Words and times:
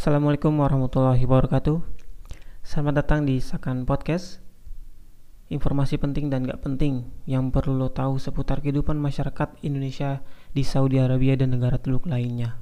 Assalamualaikum 0.00 0.56
warahmatullahi 0.56 1.28
wabarakatuh. 1.28 1.76
Selamat 2.64 3.04
datang 3.04 3.28
di 3.28 3.36
Sakan 3.36 3.84
Podcast. 3.84 4.40
Informasi 5.52 6.00
penting 6.00 6.32
dan 6.32 6.48
gak 6.48 6.64
penting 6.64 7.04
yang 7.28 7.52
perlu 7.52 7.76
lo 7.76 7.92
tahu 7.92 8.16
seputar 8.16 8.64
kehidupan 8.64 8.96
masyarakat 8.96 9.60
Indonesia 9.60 10.24
di 10.56 10.64
Saudi 10.64 10.96
Arabia 10.96 11.36
dan 11.36 11.52
negara 11.52 11.76
teluk 11.76 12.08
lainnya. 12.08 12.56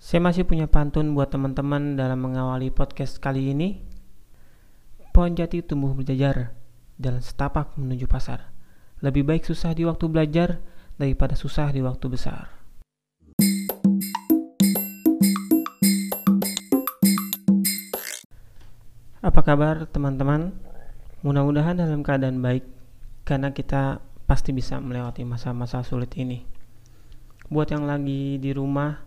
Saya 0.00 0.24
masih 0.24 0.48
punya 0.48 0.64
pantun 0.64 1.12
buat 1.12 1.28
teman-teman 1.28 2.00
dalam 2.00 2.24
mengawali 2.24 2.72
podcast 2.72 3.20
kali 3.20 3.52
ini. 3.52 3.84
Pohon 5.12 5.36
jati 5.36 5.60
tumbuh 5.60 5.92
berjajar 5.92 6.56
dan 6.96 7.20
setapak 7.20 7.76
menuju 7.76 8.08
pasar. 8.08 8.56
Lebih 9.04 9.28
baik 9.28 9.44
susah 9.44 9.76
di 9.76 9.84
waktu 9.84 10.08
belajar 10.08 10.64
daripada 10.96 11.36
susah 11.36 11.68
di 11.76 11.84
waktu 11.84 12.08
besar 12.08 12.53
Apa 19.24 19.40
kabar 19.40 19.88
teman-teman? 19.88 20.52
Mudah-mudahan 21.24 21.80
dalam 21.80 22.04
keadaan 22.04 22.44
baik 22.44 22.60
karena 23.24 23.56
kita 23.56 24.04
pasti 24.28 24.52
bisa 24.52 24.76
melewati 24.76 25.24
masa-masa 25.24 25.80
sulit 25.80 26.12
ini. 26.20 26.44
Buat 27.48 27.72
yang 27.72 27.88
lagi 27.88 28.36
di 28.36 28.52
rumah, 28.52 29.00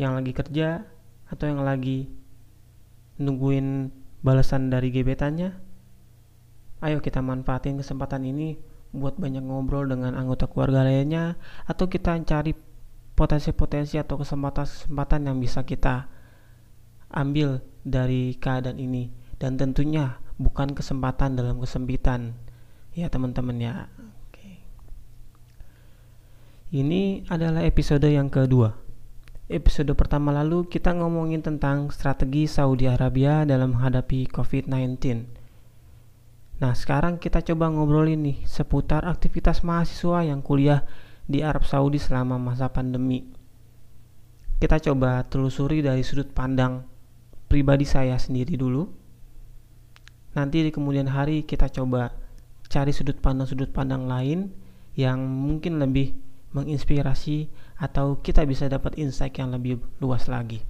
yang 0.00 0.16
lagi 0.16 0.32
kerja, 0.32 0.88
atau 1.28 1.44
yang 1.44 1.60
lagi 1.60 2.08
nungguin 3.20 3.92
balasan 4.24 4.72
dari 4.72 4.88
gebetannya, 4.88 5.52
ayo 6.80 7.04
kita 7.04 7.20
manfaatin 7.20 7.76
kesempatan 7.76 8.24
ini 8.24 8.56
buat 8.96 9.20
banyak 9.20 9.44
ngobrol 9.44 9.84
dengan 9.84 10.16
anggota 10.16 10.48
keluarga 10.48 10.88
lainnya 10.88 11.36
atau 11.68 11.84
kita 11.84 12.16
cari 12.24 12.56
potensi-potensi 13.12 14.00
atau 14.00 14.16
kesempatan-kesempatan 14.16 15.28
yang 15.28 15.36
bisa 15.36 15.68
kita 15.68 16.08
ambil 17.12 17.60
dari 17.84 18.40
keadaan 18.40 18.80
ini 18.80 19.23
dan 19.44 19.60
tentunya 19.60 20.16
bukan 20.40 20.72
kesempatan 20.72 21.36
dalam 21.36 21.60
kesempitan. 21.60 22.32
Ya 22.96 23.12
teman-teman 23.12 23.60
ya. 23.60 23.92
Oke. 24.24 24.64
ini 26.72 27.28
adalah 27.28 27.60
episode 27.60 28.08
yang 28.08 28.32
kedua. 28.32 28.72
Episode 29.52 29.92
pertama 29.92 30.32
lalu 30.32 30.64
kita 30.64 30.96
ngomongin 30.96 31.44
tentang 31.44 31.92
strategi 31.92 32.48
Saudi 32.48 32.88
Arabia 32.88 33.44
dalam 33.44 33.76
menghadapi 33.76 34.32
COVID-19 34.32 34.96
nah 36.54 36.70
sekarang 36.70 37.18
kita 37.18 37.42
coba 37.42 37.66
ngobrolin 37.66 38.24
nih 38.24 38.38
seputar 38.46 39.04
aktivitas 39.04 39.66
mahasiswa 39.66 40.22
yang 40.22 40.38
kuliah 40.40 40.86
di 41.28 41.44
Arab 41.44 41.68
Saudi 41.68 42.00
selama 42.00 42.40
masa 42.40 42.72
pandemi. 42.72 43.26
Kita 44.56 44.80
coba 44.80 45.26
telusuri 45.28 45.84
dari 45.84 46.00
sudut 46.00 46.30
pandang 46.32 46.86
pribadi 47.50 47.84
saya 47.84 48.16
sendiri 48.16 48.56
dulu 48.56 49.03
nanti 50.34 50.66
di 50.66 50.70
kemudian 50.74 51.06
hari 51.08 51.46
kita 51.46 51.70
coba 51.70 52.14
cari 52.66 52.90
sudut 52.90 53.18
pandang-sudut 53.22 53.70
pandang 53.70 54.10
lain 54.10 54.50
yang 54.98 55.22
mungkin 55.22 55.78
lebih 55.78 56.14
menginspirasi 56.54 57.50
atau 57.82 58.22
kita 58.22 58.46
bisa 58.46 58.70
dapat 58.70 58.94
insight 58.94 59.34
yang 59.38 59.50
lebih 59.50 59.82
luas 59.98 60.30
lagi. 60.30 60.62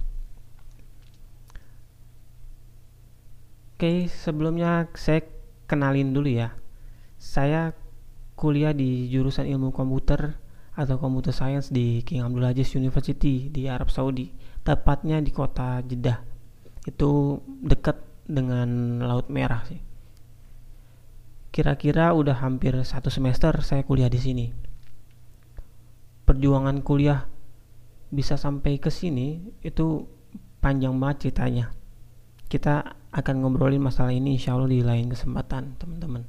Oke, 3.75 4.09
sebelumnya 4.09 4.89
saya 4.97 5.21
kenalin 5.69 6.15
dulu 6.15 6.31
ya. 6.31 6.55
Saya 7.19 7.75
kuliah 8.33 8.71
di 8.71 9.11
jurusan 9.11 9.45
ilmu 9.45 9.75
komputer 9.75 10.39
atau 10.75 10.95
computer 10.99 11.31
science 11.31 11.71
di 11.71 12.03
King 12.03 12.23
Abdul 12.23 12.49
Aziz 12.49 12.71
University 12.75 13.47
di 13.47 13.67
Arab 13.67 13.91
Saudi, 13.91 14.31
tepatnya 14.63 15.19
di 15.19 15.31
kota 15.31 15.79
Jeddah. 15.83 16.19
Itu 16.87 17.39
dekat 17.63 18.14
dengan 18.25 18.99
Laut 19.05 19.29
Merah 19.29 19.61
sih. 19.69 19.79
Kira-kira 21.53 22.11
udah 22.11 22.43
hampir 22.43 22.75
satu 22.83 23.07
semester 23.07 23.55
saya 23.63 23.85
kuliah 23.87 24.11
di 24.11 24.19
sini. 24.19 24.45
Perjuangan 26.25 26.83
kuliah 26.83 27.29
bisa 28.11 28.35
sampai 28.35 28.81
ke 28.81 28.91
sini 28.91 29.39
itu 29.63 30.03
panjang 30.59 30.97
banget 30.99 31.29
ceritanya. 31.29 31.71
Kita 32.51 32.97
akan 33.15 33.35
ngobrolin 33.39 33.79
masalah 33.79 34.11
ini 34.11 34.35
insya 34.35 34.57
Allah 34.57 34.67
di 34.67 34.83
lain 34.83 35.07
kesempatan 35.07 35.79
teman-teman. 35.79 36.27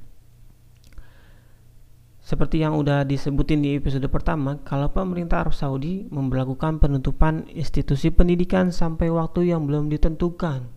Seperti 2.23 2.59
yang 2.59 2.75
udah 2.75 3.07
disebutin 3.07 3.63
di 3.63 3.79
episode 3.79 4.03
pertama, 4.11 4.59
kalau 4.67 4.91
pemerintah 4.91 5.47
Arab 5.47 5.55
Saudi 5.55 6.07
memperlakukan 6.11 6.83
penutupan 6.83 7.47
institusi 7.51 8.11
pendidikan 8.11 8.71
sampai 8.71 9.07
waktu 9.07 9.51
yang 9.51 9.63
belum 9.63 9.87
ditentukan 9.87 10.76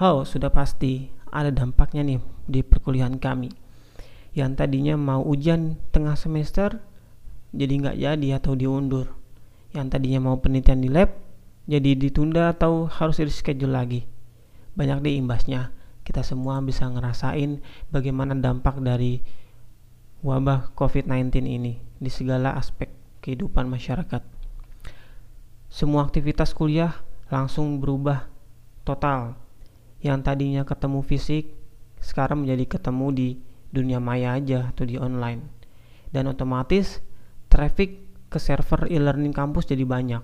Oh, 0.00 0.24
sudah 0.24 0.48
pasti 0.48 1.12
ada 1.28 1.52
dampaknya 1.52 2.00
nih 2.00 2.24
di 2.48 2.64
perkuliahan 2.64 3.20
kami. 3.20 3.52
Yang 4.32 4.64
tadinya 4.64 4.96
mau 4.96 5.20
ujian 5.20 5.76
tengah 5.92 6.16
semester, 6.16 6.80
jadi 7.52 7.72
nggak 7.84 7.96
jadi 8.00 8.28
atau 8.40 8.56
diundur. 8.56 9.12
Yang 9.76 9.86
tadinya 9.92 10.24
mau 10.24 10.40
penelitian 10.40 10.80
di 10.80 10.88
lab, 10.88 11.12
jadi 11.68 12.00
ditunda 12.00 12.48
atau 12.48 12.88
harus 12.88 13.20
reschedule 13.20 13.76
lagi. 13.76 14.08
Banyak 14.72 15.04
deh 15.04 15.20
imbasnya. 15.20 15.76
Kita 16.00 16.24
semua 16.24 16.64
bisa 16.64 16.88
ngerasain 16.88 17.60
bagaimana 17.92 18.32
dampak 18.32 18.80
dari 18.80 19.20
wabah 20.24 20.72
COVID-19 20.80 21.44
ini 21.44 21.76
di 22.00 22.08
segala 22.08 22.56
aspek 22.56 22.88
kehidupan 23.20 23.68
masyarakat. 23.68 24.24
Semua 25.68 26.08
aktivitas 26.08 26.56
kuliah 26.56 27.04
langsung 27.28 27.84
berubah 27.84 28.32
total 28.88 29.49
yang 30.00 30.24
tadinya 30.24 30.64
ketemu 30.64 31.04
fisik 31.04 31.52
sekarang 32.00 32.44
menjadi 32.44 32.80
ketemu 32.80 33.06
di 33.12 33.28
dunia 33.70 34.00
maya 34.00 34.34
aja 34.36 34.72
atau 34.72 34.88
di 34.88 34.96
online. 34.96 35.44
Dan 36.10 36.26
otomatis 36.26 37.04
traffic 37.52 38.02
ke 38.32 38.38
server 38.40 38.88
e-learning 38.90 39.34
kampus 39.34 39.68
jadi 39.68 39.84
banyak. 39.84 40.22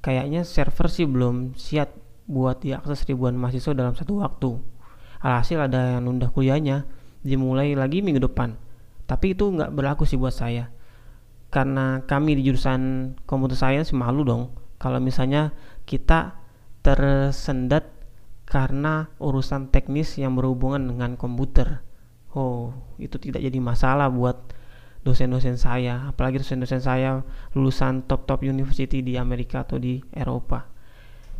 Kayaknya 0.00 0.46
server 0.46 0.86
sih 0.86 1.04
belum 1.04 1.58
siap 1.58 1.92
buat 2.30 2.62
diakses 2.62 3.06
ribuan 3.10 3.34
mahasiswa 3.34 3.74
dalam 3.74 3.94
satu 3.98 4.22
waktu. 4.22 4.50
Alhasil 5.22 5.58
ada 5.58 5.98
yang 5.98 6.06
nunda 6.06 6.30
kuliahnya 6.30 6.86
dimulai 7.26 7.74
lagi 7.74 8.04
minggu 8.04 8.22
depan. 8.22 8.54
Tapi 9.08 9.34
itu 9.34 9.50
nggak 9.50 9.74
berlaku 9.74 10.06
sih 10.06 10.18
buat 10.18 10.34
saya. 10.34 10.70
Karena 11.50 12.04
kami 12.04 12.38
di 12.38 12.42
jurusan 12.46 13.14
computer 13.24 13.56
science 13.56 13.90
malu 13.90 14.22
dong. 14.22 14.54
Kalau 14.76 15.00
misalnya 15.00 15.56
kita 15.88 16.36
tersendat 16.84 17.95
karena 18.46 19.10
urusan 19.18 19.74
teknis 19.74 20.14
yang 20.16 20.38
berhubungan 20.38 20.86
dengan 20.86 21.18
komputer. 21.18 21.82
Oh, 22.32 22.72
itu 22.96 23.18
tidak 23.18 23.42
jadi 23.42 23.58
masalah 23.58 24.06
buat 24.06 24.54
dosen-dosen 25.02 25.58
saya, 25.58 26.10
apalagi 26.10 26.42
dosen-dosen 26.42 26.82
saya 26.82 27.22
lulusan 27.54 28.06
top-top 28.06 28.46
university 28.46 29.02
di 29.02 29.18
Amerika 29.18 29.66
atau 29.66 29.78
di 29.78 30.02
Eropa. 30.14 30.66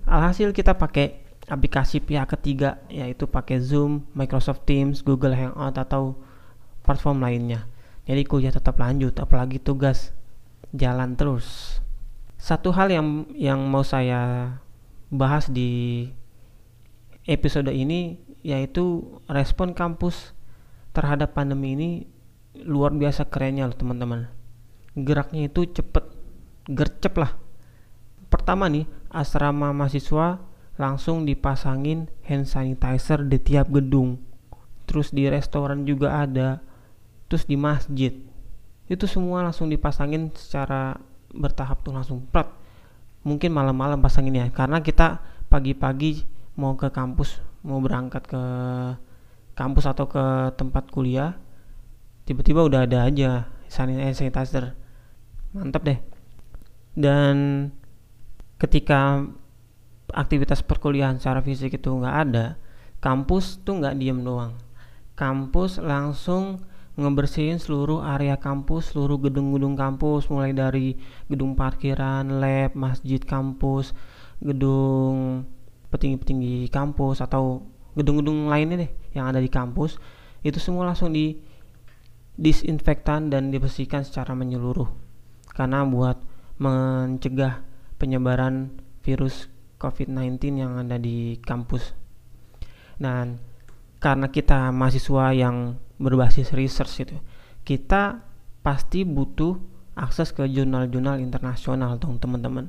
Alhasil 0.07 0.55
kita 0.55 0.79
pakai 0.79 1.27
aplikasi 1.47 2.03
pihak 2.03 2.31
ketiga 2.39 2.83
yaitu 2.91 3.27
pakai 3.27 3.63
Zoom, 3.63 4.07
Microsoft 4.15 4.67
Teams, 4.67 5.03
Google 5.03 5.35
Hangout 5.35 5.79
atau 5.79 6.19
platform 6.87 7.23
lainnya. 7.23 7.67
Jadi 8.07 8.23
kuliah 8.23 8.55
tetap 8.55 8.79
lanjut, 8.79 9.19
apalagi 9.19 9.59
tugas 9.59 10.15
jalan 10.71 11.19
terus. 11.19 11.79
Satu 12.39 12.71
hal 12.71 12.95
yang 12.95 13.27
yang 13.35 13.59
mau 13.67 13.83
saya 13.83 14.55
bahas 15.11 15.51
di 15.51 16.07
episode 17.27 17.71
ini 17.75 18.23
yaitu 18.47 19.03
respon 19.27 19.75
kampus 19.75 20.33
terhadap 20.95 21.35
pandemi 21.35 21.75
ini 21.75 21.91
luar 22.63 22.95
biasa 22.95 23.29
kerennya 23.29 23.69
loh 23.69 23.77
teman-teman. 23.77 24.31
Geraknya 24.97 25.51
itu 25.51 25.69
cepet 25.69 26.07
gercep 26.71 27.15
lah. 27.21 27.37
Pertama 28.33 28.71
nih 28.71 28.89
asrama 29.13 29.75
mahasiswa 29.77 30.41
langsung 30.81 31.29
dipasangin 31.29 32.09
hand 32.25 32.49
sanitizer 32.49 33.21
di 33.27 33.39
tiap 33.43 33.69
gedung. 33.69 34.23
Terus 34.89 35.13
di 35.13 35.29
restoran 35.29 35.85
juga 35.85 36.25
ada 36.25 36.63
terus 37.29 37.45
di 37.45 37.59
masjid. 37.59 38.15
Itu 38.87 39.11
semua 39.11 39.43
langsung 39.43 39.69
dipasangin 39.69 40.31
secara 40.33 40.97
bertahap 41.35 41.83
tuh 41.83 41.93
langsung 41.93 42.23
prat 42.31 42.49
mungkin 43.27 43.51
malam-malam 43.51 43.99
pasangin 43.99 44.39
ya 44.39 44.47
karena 44.55 44.79
kita 44.79 45.19
pagi-pagi 45.51 46.23
mau 46.57 46.75
ke 46.75 46.89
kampus 46.89 47.41
mau 47.63 47.79
berangkat 47.85 48.25
ke 48.25 48.43
kampus 49.57 49.85
atau 49.89 50.09
ke 50.09 50.25
tempat 50.57 50.89
kuliah 50.93 51.37
tiba-tiba 52.27 52.67
udah 52.67 52.85
ada 52.85 53.07
aja 53.07 53.49
sanitizer. 53.71 54.75
Mantap 55.55 55.83
deh. 55.87 55.99
Dan 56.93 57.69
ketika 58.59 59.25
aktivitas 60.11 60.63
perkuliahan 60.63 61.19
secara 61.19 61.41
fisik 61.41 61.77
itu 61.77 61.91
nggak 61.91 62.17
ada 62.29 62.57
kampus 63.03 63.63
tuh 63.63 63.81
nggak 63.81 63.97
diem 63.97 64.21
doang. 64.23 64.59
Kampus 65.17 65.81
langsung 65.81 66.61
ngebersihin 66.97 67.61
seluruh 67.61 68.01
area 68.01 68.41
kampus, 68.41 68.93
seluruh 68.93 69.21
gedung-gedung 69.21 69.77
kampus, 69.77 70.33
mulai 70.33 70.57
dari 70.57 70.97
gedung 71.29 71.53
parkiran, 71.53 72.41
lab, 72.41 72.73
masjid 72.73 73.21
kampus, 73.21 73.93
gedung 74.41 75.45
petinggi-petinggi 75.91 76.69
kampus 76.69 77.23
atau 77.23 77.65
gedung-gedung 77.97 78.51
lainnya 78.51 78.87
deh 78.87 78.91
yang 79.17 79.31
ada 79.31 79.41
di 79.41 79.49
kampus 79.49 79.97
itu 80.45 80.61
semua 80.61 80.87
langsung 80.87 81.15
di 81.15 81.39
disinfektan 82.37 83.33
dan 83.33 83.49
dibersihkan 83.49 84.05
secara 84.05 84.37
menyeluruh 84.37 84.87
karena 85.57 85.89
buat 85.89 86.21
mencegah 86.61 87.65
penyebaran 87.97 88.77
virus 89.01 89.49
COVID-19 89.81 90.61
yang 90.61 90.73
ada 90.81 90.97
di 90.97 91.41
kampus. 91.41 91.93
Dan 92.97 93.41
karena 94.01 94.29
kita 94.33 94.73
mahasiswa 94.73 95.33
yang 95.37 95.77
berbasis 95.97 96.53
research 96.53 97.09
itu, 97.09 97.17
kita 97.65 98.21
pasti 98.61 99.05
butuh 99.05 99.57
akses 99.97 100.33
ke 100.33 100.45
jurnal-jurnal 100.49 101.21
internasional 101.21 101.97
dong 101.97 102.21
teman-teman. 102.21 102.69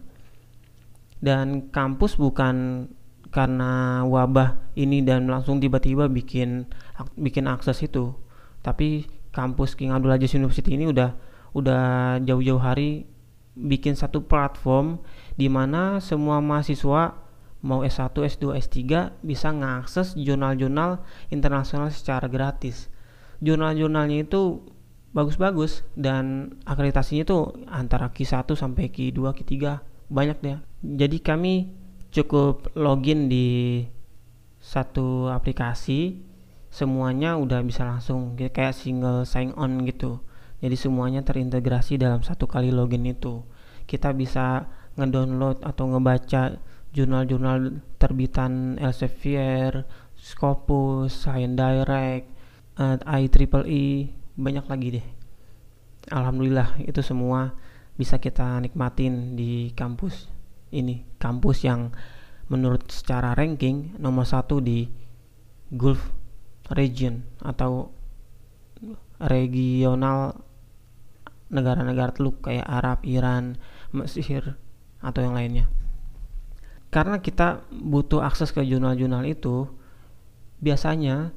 Dan 1.18 1.74
kampus 1.74 2.16
bukan 2.16 2.88
karena 3.30 4.04
wabah 4.08 4.74
ini 4.80 5.04
dan 5.04 5.28
langsung 5.28 5.60
tiba-tiba 5.60 6.08
bikin 6.08 6.68
bikin 7.20 7.46
akses 7.48 7.84
itu, 7.84 8.16
tapi 8.64 9.08
kampus 9.36 9.76
King 9.78 9.94
Abdul 9.94 10.16
Aziz 10.16 10.34
University 10.34 10.74
ini 10.74 10.90
udah 10.90 11.14
udah 11.54 12.18
jauh-jauh 12.24 12.62
hari 12.62 13.06
bikin 13.58 13.98
satu 13.98 14.22
platform 14.26 15.02
di 15.34 15.50
mana 15.50 15.98
semua 15.98 16.38
mahasiswa 16.42 17.28
mau 17.66 17.82
S1, 17.82 18.14
S2, 18.14 18.54
S3 18.54 18.82
bisa 19.26 19.50
mengakses 19.50 20.14
jurnal-jurnal 20.14 21.02
internasional 21.34 21.90
secara 21.90 22.30
gratis. 22.30 22.88
Jurnal-jurnalnya 23.42 24.30
itu 24.30 24.62
bagus-bagus 25.12 25.82
dan 25.98 26.54
akreditasinya 26.70 27.26
itu 27.26 27.38
antara 27.66 28.14
Q1 28.14 28.46
sampai 28.54 28.94
Q2, 28.94 29.18
Q3 29.18 29.54
banyak 30.08 30.38
deh. 30.46 30.58
Jadi 30.86 31.18
kami 31.20 31.74
cukup 32.18 32.74
login 32.74 33.30
di 33.30 33.86
satu 34.58 35.30
aplikasi 35.30 36.18
semuanya 36.74 37.38
udah 37.38 37.62
bisa 37.62 37.86
langsung 37.86 38.34
kayak 38.34 38.74
single 38.74 39.22
sign 39.22 39.54
on 39.54 39.86
gitu. 39.86 40.26
Jadi 40.58 40.74
semuanya 40.74 41.22
terintegrasi 41.22 42.02
dalam 42.02 42.26
satu 42.26 42.50
kali 42.50 42.74
login 42.74 43.06
itu. 43.06 43.46
Kita 43.86 44.10
bisa 44.18 44.66
ngedownload 44.98 45.62
atau 45.62 45.86
ngebaca 45.94 46.58
jurnal-jurnal 46.90 47.86
terbitan 48.02 48.82
Elsevier, 48.82 49.86
Scopus, 50.18 51.14
Science 51.14 51.54
Direct, 51.54 52.26
uh, 52.82 52.98
IEEE, 53.06 54.10
banyak 54.34 54.66
lagi 54.66 54.88
deh. 54.98 55.08
Alhamdulillah 56.10 56.82
itu 56.82 57.06
semua 57.06 57.54
bisa 57.94 58.18
kita 58.18 58.58
nikmatin 58.58 59.38
di 59.38 59.70
kampus 59.78 60.37
ini, 60.72 61.06
kampus 61.22 61.64
yang 61.64 61.94
menurut 62.48 62.88
secara 62.88 63.36
ranking 63.36 63.96
nomor 64.00 64.24
satu 64.24 64.64
di 64.64 64.88
Gulf 65.68 66.00
region 66.72 67.28
atau 67.44 67.92
regional 69.20 70.40
negara-negara 71.48 72.12
teluk 72.16 72.44
kayak 72.44 72.68
Arab, 72.68 73.04
Iran, 73.08 73.60
Mesir 73.96 74.60
atau 75.00 75.20
yang 75.24 75.36
lainnya. 75.36 75.66
Karena 76.88 77.20
kita 77.20 77.68
butuh 77.72 78.24
akses 78.24 78.56
ke 78.56 78.64
jurnal-jurnal 78.64 79.28
itu, 79.28 79.68
biasanya 80.64 81.36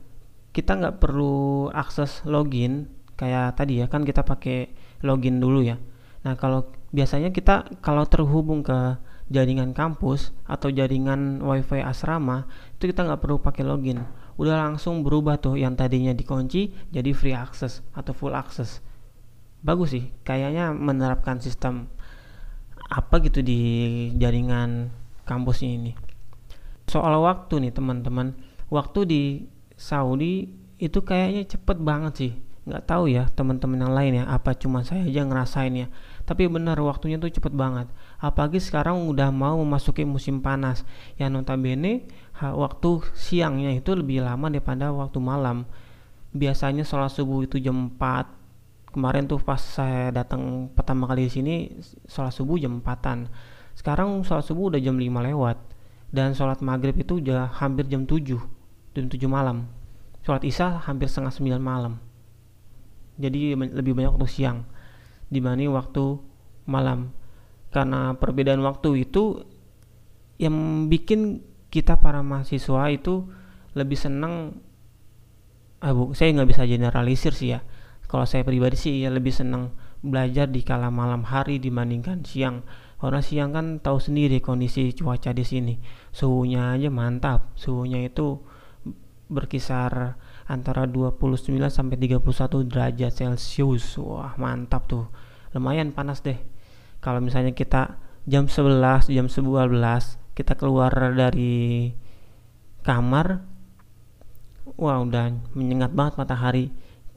kita 0.50 0.79
nggak 0.79 0.99
perlu 0.99 1.71
akses 1.71 2.27
login 2.27 2.91
kayak 3.15 3.55
tadi 3.55 3.85
ya 3.85 3.87
kan 3.87 4.03
kita 4.03 4.27
pakai 4.27 4.73
login 5.06 5.38
dulu 5.38 5.62
ya. 5.62 5.79
Nah 6.27 6.35
kalau 6.35 6.67
biasanya 6.91 7.31
kita 7.31 7.69
kalau 7.85 8.03
terhubung 8.09 8.67
ke 8.67 8.99
jaringan 9.31 9.71
kampus 9.71 10.35
atau 10.44 10.75
jaringan 10.75 11.38
wifi 11.41 11.79
asrama 11.79 12.50
itu 12.77 12.91
kita 12.91 13.06
nggak 13.06 13.23
perlu 13.23 13.38
pakai 13.38 13.62
login. 13.62 14.03
Udah 14.35 14.67
langsung 14.67 15.06
berubah 15.06 15.38
tuh 15.38 15.55
yang 15.55 15.79
tadinya 15.79 16.11
dikunci 16.11 16.91
jadi 16.91 17.15
free 17.15 17.37
access 17.37 17.81
atau 17.94 18.11
full 18.11 18.35
access. 18.35 18.82
Bagus 19.62 19.94
sih 19.94 20.11
kayaknya 20.27 20.75
menerapkan 20.75 21.38
sistem 21.38 21.87
apa 22.91 23.23
gitu 23.23 23.41
di 23.41 23.61
jaringan 24.19 24.91
kampus 25.23 25.62
ini. 25.62 25.94
Soal 26.91 27.23
waktu 27.23 27.62
nih 27.62 27.73
teman-teman. 27.73 28.35
Waktu 28.67 29.00
di 29.06 29.23
Saudi 29.79 30.50
itu 30.82 30.99
kayaknya 31.06 31.47
cepet 31.47 31.79
banget 31.79 32.12
sih. 32.19 32.32
Nggak 32.67 32.85
tahu 32.87 33.06
ya 33.06 33.31
teman-teman 33.31 33.79
yang 33.79 33.94
lain 33.94 34.12
ya 34.21 34.25
apa 34.27 34.59
cuma 34.59 34.82
saya 34.82 35.06
aja 35.06 35.23
ngerasain 35.23 35.75
ya. 35.75 35.87
Tapi 36.27 36.50
benar 36.50 36.81
waktunya 36.82 37.21
tuh 37.21 37.31
cepet 37.31 37.55
banget 37.55 37.87
apalagi 38.20 38.61
sekarang 38.61 39.08
udah 39.08 39.32
mau 39.32 39.56
memasuki 39.58 40.05
musim 40.05 40.44
panas. 40.44 40.84
Yang 41.17 41.40
notabene 41.40 42.05
waktu 42.38 43.05
siangnya 43.17 43.72
itu 43.72 43.96
lebih 43.96 44.22
lama 44.22 44.52
daripada 44.52 44.93
waktu 44.93 45.19
malam. 45.19 45.64
Biasanya 46.31 46.87
sholat 46.87 47.11
subuh 47.11 47.43
itu 47.43 47.58
jam 47.58 47.96
4 47.99 48.94
kemarin 48.94 49.26
tuh 49.26 49.40
pas 49.43 49.58
saya 49.58 50.12
datang 50.12 50.70
pertama 50.76 51.06
kali 51.08 51.26
di 51.26 51.32
sini 51.32 51.55
sholat 52.06 52.34
subuh 52.34 52.58
jam 52.58 52.82
4an 52.82 53.31
sekarang 53.75 54.20
sholat 54.26 54.44
subuh 54.44 54.70
udah 54.70 54.81
jam 54.82 55.00
5 55.00 55.26
lewat. 55.32 55.58
Dan 56.11 56.34
sholat 56.34 56.58
maghrib 56.58 56.99
itu 56.99 57.22
udah 57.22 57.55
hampir 57.55 57.87
jam 57.87 58.05
7 58.05 58.37
jam 58.94 59.06
7 59.06 59.17
malam. 59.31 59.70
Sholat 60.20 60.44
isya 60.44 60.84
hampir 60.84 61.08
setengah 61.08 61.32
9 61.32 61.56
malam. 61.62 61.96
Jadi 63.17 63.55
lebih 63.55 63.96
banyak 63.96 64.17
waktu 64.17 64.28
siang 64.28 64.64
dibanding 65.31 65.70
waktu 65.70 66.19
malam 66.67 67.14
karena 67.70 68.19
perbedaan 68.19 68.61
waktu 68.67 69.06
itu 69.06 69.46
yang 70.43 70.87
bikin 70.90 71.46
kita 71.70 72.02
para 72.02 72.19
mahasiswa 72.26 72.90
itu 72.90 73.31
lebih 73.78 73.94
senang 73.94 74.58
ah 75.78 75.94
bu 75.94 76.12
saya 76.12 76.34
nggak 76.34 76.50
bisa 76.50 76.62
generalisir 76.67 77.31
sih 77.31 77.55
ya. 77.55 77.62
Kalau 78.11 78.26
saya 78.26 78.43
pribadi 78.43 78.75
sih 78.75 79.06
ya 79.06 79.08
lebih 79.14 79.31
senang 79.31 79.70
belajar 80.02 80.50
di 80.50 80.67
kala 80.67 80.90
malam 80.90 81.22
hari 81.22 81.62
dibandingkan 81.62 82.26
siang. 82.26 82.67
Karena 82.99 83.22
siang 83.22 83.55
kan 83.55 83.67
tahu 83.78 84.02
sendiri 84.02 84.43
kondisi 84.43 84.90
cuaca 84.90 85.31
di 85.31 85.46
sini. 85.46 85.78
Suhunya 86.11 86.75
aja 86.75 86.90
mantap. 86.90 87.55
Suhunya 87.55 88.02
itu 88.02 88.43
berkisar 89.31 90.19
antara 90.50 90.90
29 90.90 91.55
sampai 91.70 91.96
31 91.96 92.67
derajat 92.67 93.14
celcius. 93.14 93.94
Wah 94.02 94.34
mantap 94.37 94.90
tuh. 94.90 95.06
Lumayan 95.55 95.94
panas 95.94 96.19
deh 96.26 96.50
kalau 97.00 97.20
misalnya 97.25 97.56
kita 97.56 97.97
jam 98.29 98.47
11 98.47 99.08
jam 99.08 99.26
11 99.26 100.20
kita 100.37 100.56
keluar 100.56 100.93
dari 101.12 101.93
kamar 102.85 103.44
wah 104.81 105.03
udah 105.03 105.34
menyengat 105.53 105.93
banget 105.93 106.15
matahari. 106.17 106.67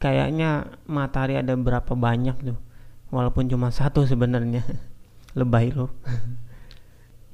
Kayaknya 0.01 0.67
matahari 0.83 1.39
ada 1.39 1.55
berapa 1.55 1.95
banyak 1.95 2.35
tuh? 2.43 2.59
Walaupun 3.13 3.47
cuma 3.47 3.71
satu 3.71 4.03
sebenarnya. 4.03 4.63
Lebay 5.39 5.71
loh. 5.71 5.91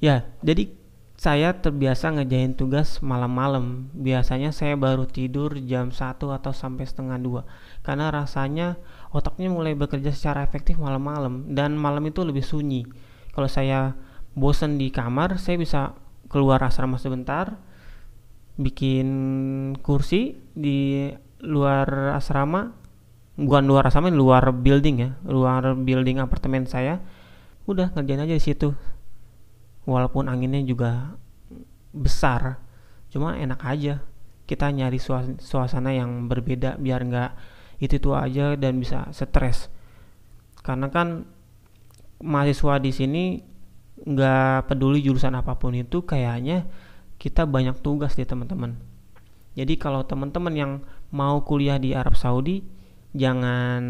Ya 0.00 0.24
jadi 0.40 0.72
saya 1.20 1.60
terbiasa 1.60 2.08
ngejain 2.16 2.56
tugas 2.56 3.04
malam-malam. 3.04 3.92
Biasanya 3.92 4.48
saya 4.48 4.80
baru 4.80 5.04
tidur 5.04 5.60
jam 5.60 5.92
1 5.92 6.16
atau 6.16 6.52
sampai 6.56 6.88
setengah 6.88 7.20
dua. 7.20 7.44
Karena 7.84 8.08
rasanya 8.08 8.80
otaknya 9.10 9.50
mulai 9.50 9.74
bekerja 9.74 10.14
secara 10.14 10.46
efektif 10.46 10.78
malam-malam 10.78 11.50
dan 11.50 11.74
malam 11.74 12.06
itu 12.06 12.22
lebih 12.22 12.46
sunyi. 12.46 12.86
Kalau 13.34 13.50
saya 13.50 13.94
bosen 14.34 14.78
di 14.78 14.94
kamar 14.94 15.38
saya 15.38 15.58
bisa 15.58 15.94
keluar 16.30 16.62
asrama 16.62 16.94
sebentar 16.98 17.58
bikin 18.54 19.08
kursi 19.82 20.38
di 20.54 21.10
luar 21.42 22.14
asrama 22.14 22.70
bukan 23.34 23.64
luar 23.66 23.88
asrama 23.88 24.12
luar 24.12 24.52
building 24.52 24.96
ya 25.00 25.10
luar 25.24 25.72
building 25.74 26.20
apartemen 26.20 26.68
saya 26.68 27.00
udah 27.66 27.94
ngerjain 27.94 28.22
aja 28.26 28.34
di 28.34 28.42
situ. 28.42 28.74
Walaupun 29.86 30.30
anginnya 30.30 30.62
juga 30.62 31.18
besar 31.90 32.62
cuma 33.10 33.34
enak 33.34 33.60
aja. 33.66 34.02
Kita 34.46 34.66
nyari 34.70 34.98
suasana 35.38 35.94
yang 35.94 36.26
berbeda 36.26 36.74
biar 36.78 37.06
nggak 37.06 37.30
itu 37.80 37.96
itu 37.96 38.10
aja 38.12 38.54
dan 38.54 38.76
bisa 38.78 39.08
stres. 39.10 39.72
Karena 40.60 40.92
kan 40.92 41.24
mahasiswa 42.20 42.76
di 42.76 42.92
sini 42.92 43.24
nggak 44.00 44.68
peduli 44.68 45.00
jurusan 45.00 45.36
apa 45.36 45.56
pun 45.56 45.76
itu 45.76 46.04
kayaknya 46.04 46.68
kita 47.20 47.48
banyak 47.48 47.80
tugas 47.80 48.16
deh 48.16 48.28
teman-teman. 48.28 48.76
Jadi 49.56 49.76
kalau 49.80 50.04
teman-teman 50.04 50.54
yang 50.54 50.72
mau 51.10 51.42
kuliah 51.42 51.80
di 51.80 51.96
Arab 51.96 52.16
Saudi 52.16 52.62
jangan 53.16 53.82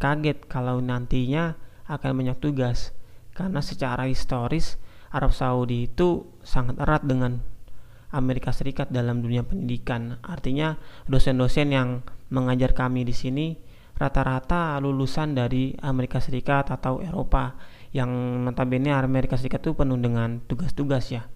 kaget 0.00 0.48
kalau 0.48 0.78
nantinya 0.80 1.58
akan 1.86 2.10
banyak 2.16 2.38
tugas. 2.38 2.94
Karena 3.32 3.60
secara 3.64 4.06
historis 4.06 4.78
Arab 5.12 5.36
Saudi 5.36 5.90
itu 5.90 6.26
sangat 6.40 6.80
erat 6.80 7.04
dengan 7.04 7.44
Amerika 8.12 8.52
Serikat 8.52 8.92
dalam 8.92 9.24
dunia 9.24 9.44
pendidikan. 9.44 10.20
Artinya 10.24 10.76
dosen-dosen 11.08 11.68
yang 11.72 12.04
mengajar 12.32 12.72
kami 12.72 13.04
di 13.04 13.12
sini 13.12 13.52
rata-rata 13.92 14.80
lulusan 14.80 15.36
dari 15.36 15.76
Amerika 15.84 16.18
Serikat 16.18 16.72
atau 16.72 17.04
Eropa 17.04 17.54
yang 17.92 18.08
notabene 18.42 18.90
Amerika 18.96 19.36
Serikat 19.36 19.60
itu 19.62 19.76
penuh 19.76 20.00
dengan 20.00 20.40
tugas-tugas 20.48 21.12
ya. 21.12 21.28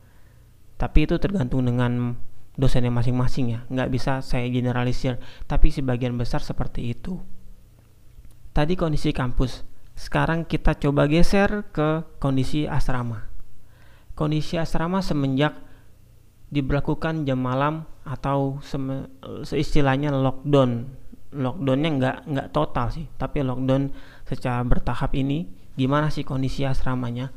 Tapi 0.80 1.04
itu 1.04 1.20
tergantung 1.20 1.62
dengan 1.68 2.16
dosennya 2.56 2.90
masing-masing 2.90 3.46
ya. 3.52 3.60
Nggak 3.68 3.88
bisa 3.92 4.12
saya 4.24 4.48
generalisir 4.48 5.20
tapi 5.44 5.68
sebagian 5.68 6.16
besar 6.16 6.40
seperti 6.40 6.96
itu. 6.96 7.20
Tadi 8.56 8.72
kondisi 8.72 9.12
kampus. 9.12 9.68
Sekarang 9.96 10.44
kita 10.44 10.76
coba 10.76 11.08
geser 11.08 11.68
ke 11.72 12.04
kondisi 12.20 12.64
asrama. 12.64 13.28
Kondisi 14.16 14.56
asrama 14.56 15.04
semenjak 15.04 15.56
diberlakukan 16.50 17.26
jam 17.26 17.42
malam 17.42 17.84
atau 18.06 18.62
seistilahnya 19.42 20.14
lockdown. 20.14 20.86
Lockdownnya 21.36 21.90
nggak 22.00 22.16
nggak 22.32 22.48
total 22.54 22.88
sih 22.88 23.04
tapi 23.18 23.42
lockdown 23.42 23.92
secara 24.24 24.62
bertahap 24.62 25.12
ini 25.18 25.44
gimana 25.74 26.08
sih 26.08 26.22
kondisi 26.22 26.62
asramanya? 26.64 27.28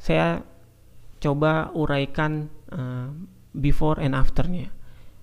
Saya 0.00 0.42
coba 1.22 1.72
uraikan 1.72 2.52
uh, 2.72 3.08
before 3.54 4.00
and 4.00 4.16
afternya. 4.16 4.72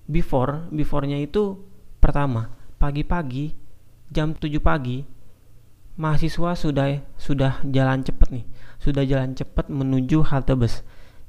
Before 0.08 0.66
beforenya 0.74 1.20
itu 1.22 1.62
pertama 2.02 2.50
pagi-pagi 2.82 3.54
jam 4.10 4.34
7 4.34 4.58
pagi 4.58 5.06
mahasiswa 5.94 6.58
sudah 6.58 6.98
sudah 7.14 7.62
jalan 7.62 8.02
cepet 8.02 8.28
nih 8.34 8.46
sudah 8.82 9.06
jalan 9.06 9.38
cepet 9.38 9.70
menuju 9.70 10.26
halte 10.26 10.58
bus 10.58 10.82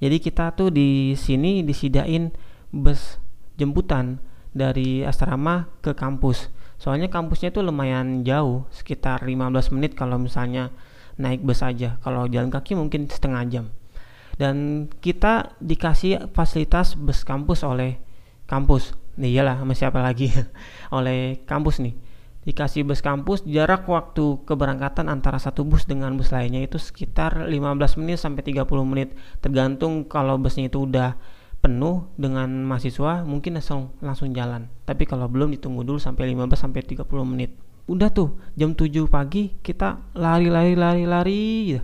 jadi 0.04 0.20
kita 0.20 0.52
tuh 0.52 0.68
di 0.68 1.16
sini 1.16 1.64
disidain 1.64 2.36
bus 2.76 3.24
jemputan 3.56 4.20
dari 4.52 5.00
asrama 5.08 5.72
ke 5.80 5.96
kampus. 5.96 6.52
Soalnya 6.76 7.08
kampusnya 7.08 7.56
itu 7.56 7.64
lumayan 7.64 8.28
jauh 8.28 8.68
sekitar 8.76 9.24
15 9.24 9.72
menit 9.72 9.96
kalau 9.96 10.20
misalnya 10.20 10.76
naik 11.16 11.40
bus 11.48 11.64
aja. 11.64 11.96
Kalau 12.04 12.28
jalan 12.28 12.52
kaki 12.52 12.76
mungkin 12.76 13.08
setengah 13.08 13.48
jam. 13.48 13.66
Dan 14.36 14.90
kita 15.00 15.56
dikasih 15.64 16.36
fasilitas 16.36 17.00
bus 17.00 17.24
kampus 17.24 17.64
oleh 17.64 18.04
kampus. 18.44 18.92
Nih 19.16 19.40
iyalah 19.40 19.64
sama 19.64 19.72
siapa 19.72 20.04
lagi? 20.04 20.34
Oleh 20.98 21.46
kampus 21.46 21.80
nih 21.80 21.94
dikasih 22.44 22.84
bus 22.84 23.00
kampus 23.00 23.48
jarak 23.48 23.88
waktu 23.88 24.44
keberangkatan 24.44 25.08
antara 25.08 25.40
satu 25.40 25.64
bus 25.64 25.88
dengan 25.88 26.20
bus 26.20 26.32
lainnya 26.36 26.60
itu 26.64 26.76
sekitar 26.76 27.48
15 27.48 28.00
menit 28.04 28.20
sampai 28.20 28.44
30 28.44 28.68
menit. 28.84 29.16
Tergantung 29.40 30.04
kalau 30.12 30.36
busnya 30.36 30.68
itu 30.68 30.84
udah 30.84 31.16
penuh 31.64 32.12
dengan 32.20 32.52
mahasiswa 32.68 33.24
mungkin 33.24 33.56
langsung 33.56 33.96
langsung 34.04 34.36
jalan. 34.36 34.68
Tapi 34.84 35.08
kalau 35.08 35.32
belum 35.32 35.56
ditunggu 35.56 35.88
dulu 35.88 35.96
sampai 35.96 36.36
15 36.36 36.60
sampai 36.60 36.84
30 36.84 37.08
menit. 37.24 37.56
Udah 37.88 38.12
tuh 38.12 38.36
jam 38.60 38.76
7 38.76 38.92
pagi 39.08 39.56
kita 39.64 40.12
lari-lari 40.12 40.76
lari-lari 40.76 41.80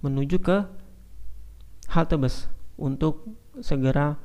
menuju 0.00 0.36
ke 0.40 0.56
halte 1.92 2.16
bus 2.16 2.48
untuk 2.80 3.28
segera 3.60 4.16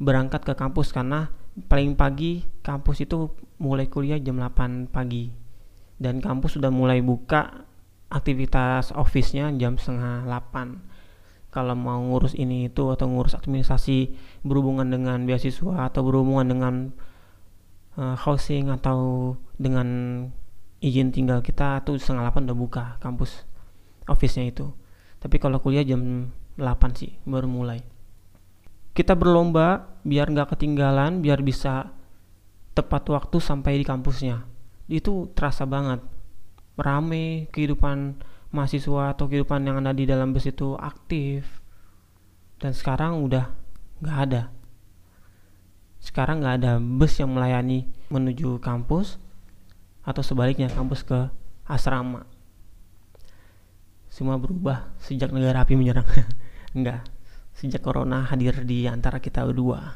berangkat 0.00 0.48
ke 0.48 0.56
kampus. 0.56 0.96
Karena 0.96 1.28
paling 1.68 1.92
pagi 1.92 2.48
kampus 2.64 3.04
itu 3.04 3.28
mulai 3.60 3.86
kuliah 3.86 4.16
jam 4.16 4.40
8 4.40 4.88
pagi. 4.88 5.30
Dan 6.00 6.24
kampus 6.24 6.56
sudah 6.56 6.72
mulai 6.72 7.04
buka 7.04 7.68
aktivitas 8.08 8.90
office-nya 8.96 9.52
jam 9.54 9.76
setengah 9.78 10.26
8 10.26 10.90
kalau 11.50 11.74
mau 11.74 11.98
ngurus 11.98 12.38
ini 12.38 12.70
itu 12.70 12.94
atau 12.94 13.10
ngurus 13.10 13.34
administrasi 13.34 14.14
berhubungan 14.46 14.86
dengan 14.86 15.26
beasiswa 15.26 15.90
atau 15.90 16.06
berhubungan 16.06 16.46
dengan 16.46 16.74
uh, 17.98 18.14
housing 18.14 18.70
atau 18.70 19.34
dengan 19.58 19.86
izin 20.78 21.10
tinggal 21.10 21.42
kita 21.42 21.82
tuh 21.82 21.98
setengah 21.98 22.30
8 22.30 22.46
udah 22.46 22.56
buka 22.58 22.84
kampus 23.02 23.44
office-nya 24.06 24.48
itu. 24.48 24.70
Tapi 25.18 25.36
kalau 25.42 25.58
kuliah 25.58 25.82
jam 25.82 26.30
8 26.54 26.98
sih 26.98 27.18
baru 27.26 27.50
mulai. 27.50 27.82
Kita 28.94 29.18
berlomba 29.18 29.98
biar 30.06 30.30
nggak 30.30 30.54
ketinggalan 30.54 31.18
biar 31.22 31.42
bisa 31.42 31.94
tepat 32.80 33.04
waktu 33.12 33.36
sampai 33.36 33.76
di 33.76 33.84
kampusnya. 33.84 34.48
Itu 34.88 35.28
terasa 35.36 35.68
banget. 35.68 36.00
Rame 36.80 37.46
kehidupan 37.52 38.16
mahasiswa 38.50 39.12
atau 39.12 39.28
kehidupan 39.28 39.62
yang 39.68 39.84
ada 39.84 39.92
di 39.92 40.08
dalam 40.08 40.32
bus 40.32 40.48
itu 40.48 40.74
aktif. 40.80 41.46
Dan 42.56 42.72
sekarang 42.72 43.20
udah 43.20 43.52
nggak 44.00 44.18
ada. 44.24 44.42
Sekarang 46.00 46.40
nggak 46.40 46.56
ada 46.64 46.72
bus 46.80 47.20
yang 47.20 47.36
melayani 47.36 47.84
menuju 48.08 48.56
kampus 48.64 49.20
atau 50.00 50.24
sebaliknya 50.24 50.72
kampus 50.72 51.04
ke 51.04 51.28
asrama. 51.68 52.24
Semua 54.10 54.40
berubah 54.40 54.90
sejak 54.98 55.30
negara 55.30 55.62
api 55.62 55.76
menyerang. 55.78 56.08
Enggak. 56.76 57.06
Sejak 57.54 57.84
corona 57.84 58.24
hadir 58.26 58.64
di 58.64 58.88
antara 58.88 59.20
kita 59.20 59.44
berdua. 59.44 59.94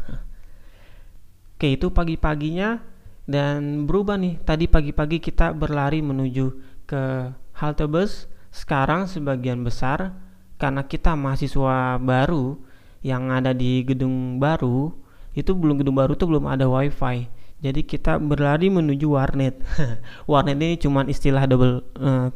Oke, 1.55 1.79
itu 1.79 1.87
pagi-paginya 1.95 2.83
dan 3.31 3.87
berubah 3.87 4.19
nih. 4.19 4.43
Tadi 4.43 4.67
pagi-pagi 4.67 5.23
kita 5.23 5.55
berlari 5.55 6.03
menuju 6.03 6.47
ke 6.85 7.31
halte 7.55 7.87
bus. 7.87 8.27
Sekarang 8.51 9.07
sebagian 9.11 9.63
besar 9.63 10.15
karena 10.59 10.87
kita 10.87 11.15
mahasiswa 11.19 11.99
baru 11.99 12.59
yang 13.03 13.31
ada 13.31 13.51
di 13.51 13.83
gedung 13.83 14.39
baru, 14.39 14.95
itu 15.35 15.51
belum 15.55 15.83
gedung 15.83 15.99
baru 15.99 16.15
tuh 16.15 16.31
belum 16.31 16.47
ada 16.51 16.67
wifi. 16.71 17.31
Jadi 17.63 17.81
kita 17.87 18.19
berlari 18.19 18.71
menuju 18.71 19.07
warnet. 19.15 19.59
warnet 20.31 20.59
ini 20.59 20.77
cuma 20.79 21.07
istilah 21.07 21.47
double 21.47 21.87
uh, 21.99 22.29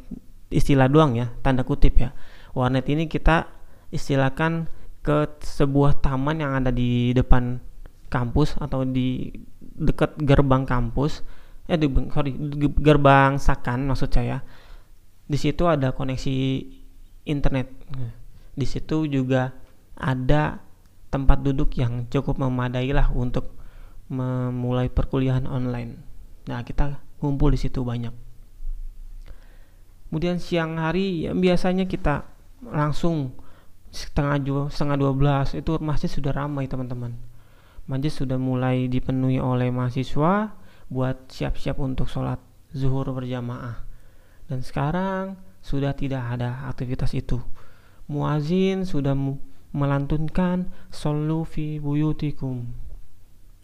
istilah 0.49 0.89
doang 0.89 1.19
ya, 1.19 1.27
tanda 1.43 1.63
kutip 1.67 1.99
ya. 1.99 2.15
Warnet 2.55 2.87
ini 2.91 3.07
kita 3.07 3.47
istilahkan 3.91 4.67
ke 5.03 5.41
sebuah 5.41 6.01
taman 6.05 6.43
yang 6.43 6.53
ada 6.59 6.69
di 6.69 7.13
depan 7.17 7.61
kampus 8.09 8.57
atau 8.59 8.85
di 8.85 9.31
dekat 9.61 10.19
gerbang 10.19 10.67
kampus 10.67 11.23
eh 11.69 11.77
di 11.77 11.87
sorry 12.11 12.33
gerbang 12.81 13.37
sakan 13.37 13.93
maksud 13.93 14.11
saya 14.11 14.41
di 15.29 15.37
situ 15.37 15.69
ada 15.69 15.93
koneksi 15.93 16.37
internet. 17.29 17.69
Di 18.57 18.65
situ 18.65 19.05
juga 19.05 19.53
ada 19.95 20.65
tempat 21.12 21.45
duduk 21.45 21.77
yang 21.77 22.09
cukup 22.09 22.41
memadai 22.41 22.88
lah 22.97 23.12
untuk 23.12 23.53
memulai 24.09 24.88
perkuliahan 24.88 25.45
online. 25.45 26.00
Nah 26.49 26.65
kita 26.65 27.05
kumpul 27.21 27.53
di 27.53 27.61
situ 27.61 27.85
banyak. 27.85 28.17
Kemudian 30.09 30.41
siang 30.41 30.81
hari 30.81 31.29
ya, 31.29 31.37
biasanya 31.37 31.85
kita 31.85 32.25
langsung 32.65 33.37
setengah 33.93 34.69
setengah 34.73 34.97
dua 34.97 35.12
belas 35.12 35.53
itu 35.53 35.77
masjid 35.85 36.09
sudah 36.09 36.33
ramai 36.33 36.65
teman-teman 36.65 37.17
masjid 37.88 38.12
sudah 38.12 38.37
mulai 38.37 38.87
dipenuhi 38.87 39.40
oleh 39.40 39.73
mahasiswa 39.73 40.52
buat 40.92 41.33
siap-siap 41.33 41.80
untuk 41.80 42.07
sholat 42.07 42.37
zuhur 42.76 43.09
berjamaah. 43.16 43.80
Dan 44.49 44.61
sekarang 44.61 45.40
sudah 45.64 45.97
tidak 45.97 46.21
ada 46.37 46.68
aktivitas 46.68 47.16
itu. 47.16 47.40
Muazin 48.09 48.85
sudah 48.88 49.16
melantunkan 49.73 50.68
solu 50.92 51.45
fi 51.49 51.80
buyutikum. 51.80 52.68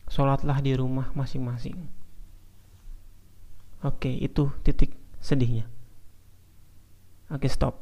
Sholatlah 0.09 0.61
di 0.61 0.77
rumah 0.77 1.13
masing-masing. 1.17 1.89
Oke 3.85 4.09
itu 4.09 4.53
titik 4.65 4.97
sedihnya. 5.21 5.69
Oke 7.33 7.49
stop. 7.49 7.81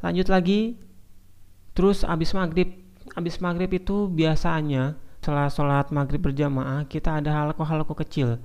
Lanjut 0.00 0.28
lagi. 0.32 0.76
Terus 1.72 2.04
abis 2.04 2.36
maghrib, 2.36 2.76
abis 3.16 3.40
maghrib 3.40 3.70
itu 3.72 4.08
biasanya 4.12 5.00
setelah 5.20 5.52
sholat 5.52 5.92
maghrib 5.92 6.24
berjamaah 6.24 6.88
kita 6.88 7.20
ada 7.20 7.28
halako-halako 7.28 7.92
kecil. 8.00 8.40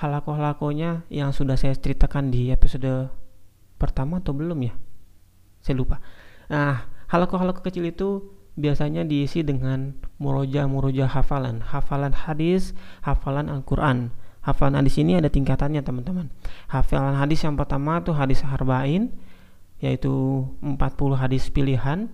Halako-halakonya 0.00 1.04
yang 1.12 1.36
sudah 1.36 1.60
saya 1.60 1.76
ceritakan 1.76 2.32
di 2.32 2.48
episode 2.48 3.12
pertama 3.76 4.24
atau 4.24 4.32
belum 4.32 4.56
ya? 4.64 4.72
Saya 5.60 5.76
lupa. 5.76 6.00
Nah, 6.48 6.88
halako-halako 7.12 7.60
kecil 7.60 7.92
itu 7.92 8.24
biasanya 8.56 9.04
diisi 9.04 9.44
dengan 9.44 9.92
muroja-muroja 10.16 11.12
hafalan, 11.12 11.60
hafalan 11.60 12.16
hadis, 12.16 12.72
hafalan 13.04 13.52
Al-Quran. 13.52 14.16
Hafalan 14.48 14.80
hadis 14.80 14.96
ini 14.96 15.20
ada 15.20 15.28
tingkatannya 15.28 15.84
teman-teman. 15.84 16.32
Hafalan 16.72 17.20
hadis 17.20 17.44
yang 17.44 17.52
pertama 17.52 18.00
itu 18.00 18.16
hadis 18.16 18.40
harba'in, 18.40 19.12
yaitu 19.84 20.48
40 20.64 21.20
hadis 21.20 21.52
pilihan 21.52 22.08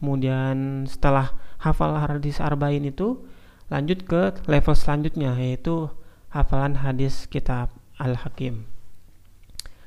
kemudian 0.00 0.88
setelah 0.88 1.36
hafal 1.60 1.96
hadis 2.00 2.40
arba'in 2.40 2.88
itu 2.88 3.20
lanjut 3.68 4.02
ke 4.08 4.34
level 4.48 4.74
selanjutnya 4.74 5.36
yaitu 5.36 5.92
hafalan 6.32 6.80
hadis 6.80 7.28
kitab 7.28 7.70
Al-Hakim. 8.00 8.64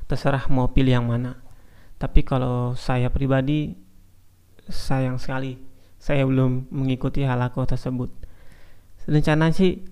Terserah 0.05 0.45
mau 0.53 0.69
pilih 0.69 1.01
yang 1.01 1.07
mana. 1.09 1.41
Tapi 1.97 2.21
kalau 2.21 2.77
saya 2.77 3.09
pribadi 3.09 3.73
sayang 4.69 5.17
sekali. 5.17 5.57
Saya 5.97 6.27
belum 6.27 6.67
mengikuti 6.67 7.23
halako 7.23 7.63
tersebut. 7.63 8.11
Rencana 9.07 9.55
sih 9.55 9.83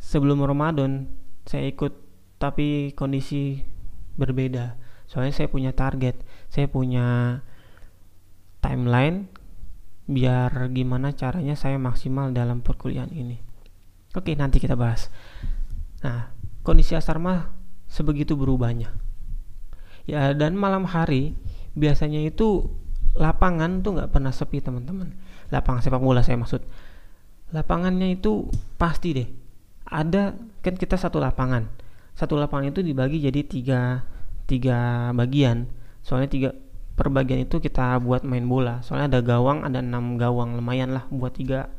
sebelum 0.00 0.40
Ramadan 0.40 1.08
saya 1.44 1.68
ikut 1.68 1.92
tapi 2.40 2.96
kondisi 2.96 3.60
berbeda. 4.16 4.76
Soalnya 5.08 5.36
saya 5.36 5.48
punya 5.52 5.72
target 5.76 6.20
saya 6.48 6.64
punya 6.68 7.38
timeline 8.64 9.28
biar 10.08 10.72
gimana 10.72 11.12
caranya 11.12 11.52
saya 11.52 11.76
maksimal 11.76 12.32
dalam 12.32 12.64
perkuliahan 12.64 13.12
ini. 13.12 13.36
Oke, 14.16 14.32
nanti 14.32 14.56
kita 14.56 14.72
bahas. 14.72 15.12
Nah, 16.00 16.32
kondisi 16.64 16.96
asrama 16.96 17.52
sebegitu 17.84 18.32
berubahnya. 18.32 18.88
Ya, 20.08 20.32
dan 20.32 20.56
malam 20.56 20.88
hari 20.88 21.36
biasanya 21.76 22.24
itu 22.24 22.72
lapangan 23.20 23.84
tuh 23.84 24.00
nggak 24.00 24.10
pernah 24.10 24.32
sepi 24.32 24.64
teman-teman. 24.64 25.12
Lapangan 25.52 25.84
sepak 25.84 26.00
bola 26.00 26.24
saya 26.24 26.40
maksud. 26.40 26.64
Lapangannya 27.52 28.16
itu 28.16 28.48
pasti 28.80 29.12
deh. 29.12 29.28
Ada 29.84 30.32
kan 30.64 30.74
kita 30.80 30.96
satu 30.96 31.20
lapangan. 31.20 31.68
Satu 32.16 32.40
lapangan 32.40 32.72
itu 32.72 32.80
dibagi 32.80 33.20
jadi 33.20 33.40
tiga 33.44 33.80
tiga 34.48 35.12
bagian. 35.12 35.68
Soalnya 36.00 36.28
tiga 36.32 36.50
per 36.98 37.14
bagian 37.14 37.46
itu 37.46 37.62
kita 37.62 37.94
buat 38.02 38.26
main 38.26 38.42
bola. 38.42 38.82
Soalnya 38.82 39.14
ada 39.14 39.20
gawang 39.22 39.62
ada 39.62 39.78
enam 39.78 40.18
gawang 40.18 40.58
lumayan 40.58 40.90
lah 40.90 41.06
buat 41.14 41.30
tiga 41.30 41.70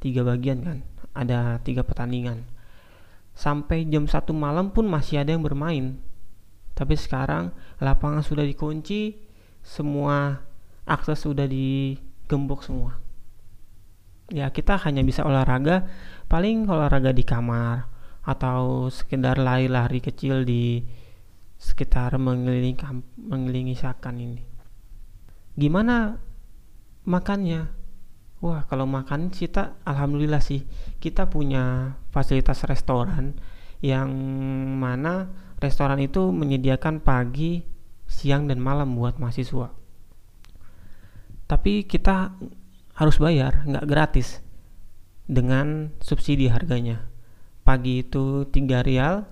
tiga 0.00 0.24
bagian 0.24 0.64
kan. 0.64 0.78
Ada 1.12 1.60
tiga 1.60 1.84
pertandingan. 1.84 2.48
Sampai 3.36 3.84
jam 3.84 4.08
satu 4.08 4.32
malam 4.32 4.72
pun 4.72 4.88
masih 4.88 5.20
ada 5.20 5.36
yang 5.36 5.44
bermain. 5.44 6.00
Tapi 6.72 6.96
sekarang 6.96 7.52
lapangan 7.76 8.24
sudah 8.24 8.48
dikunci 8.48 9.20
semua 9.60 10.40
akses 10.88 11.20
sudah 11.20 11.44
digembok 11.44 12.64
semua. 12.64 12.96
Ya 14.32 14.48
kita 14.48 14.80
hanya 14.80 15.04
bisa 15.04 15.28
olahraga. 15.28 15.84
Paling 16.24 16.64
olahraga 16.72 17.12
di 17.12 17.20
kamar 17.20 17.84
atau 18.24 18.88
sekedar 18.88 19.36
lari-lari 19.36 20.00
kecil 20.00 20.48
di 20.48 20.80
sekitar 21.60 22.16
mengelilingi 22.16 22.80
mengelilingi 23.20 23.76
sakan 23.76 24.16
ini 24.16 24.53
gimana 25.54 26.18
makannya? 27.06 27.70
Wah 28.44 28.68
kalau 28.68 28.84
makan 28.84 29.32
kita 29.32 29.78
alhamdulillah 29.88 30.42
sih. 30.44 30.68
Kita 31.00 31.30
punya 31.32 31.96
fasilitas 32.12 32.66
restoran 32.68 33.38
yang 33.80 34.10
mana 34.80 35.32
restoran 35.60 36.00
itu 36.00 36.28
menyediakan 36.28 37.00
pagi 37.00 37.64
siang 38.04 38.48
dan 38.48 38.60
malam 38.60 38.92
buat 38.96 39.16
mahasiswa. 39.16 39.72
Tapi 41.44 41.84
kita 41.88 42.36
harus 42.94 43.16
bayar 43.20 43.64
nggak 43.64 43.88
gratis 43.88 44.44
dengan 45.24 45.92
subsidi 46.04 46.52
harganya. 46.52 47.08
Pagi 47.64 48.04
itu 48.04 48.44
3 48.44 48.84
rial 48.84 49.24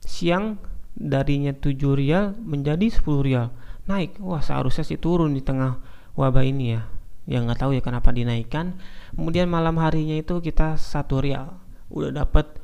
siang 0.00 0.56
darinya 0.96 1.52
7 1.52 1.76
rial 1.92 2.32
menjadi 2.40 2.88
10 2.88 3.04
rial 3.20 3.52
naik. 3.86 4.18
Wah 4.22 4.42
seharusnya 4.42 4.82
sih 4.82 4.98
turun 4.98 5.34
di 5.34 5.42
tengah 5.42 5.78
wabah 6.18 6.44
ini 6.44 6.74
ya. 6.74 6.82
Yang 7.26 7.42
nggak 7.50 7.60
tahu 7.62 7.70
ya 7.74 7.82
kenapa 7.82 8.10
dinaikkan. 8.14 8.78
Kemudian 9.14 9.50
malam 9.50 9.78
harinya 9.82 10.14
itu 10.14 10.38
kita 10.42 10.78
satu 10.78 11.22
rial. 11.22 11.58
Udah 11.90 12.22
dapat 12.22 12.58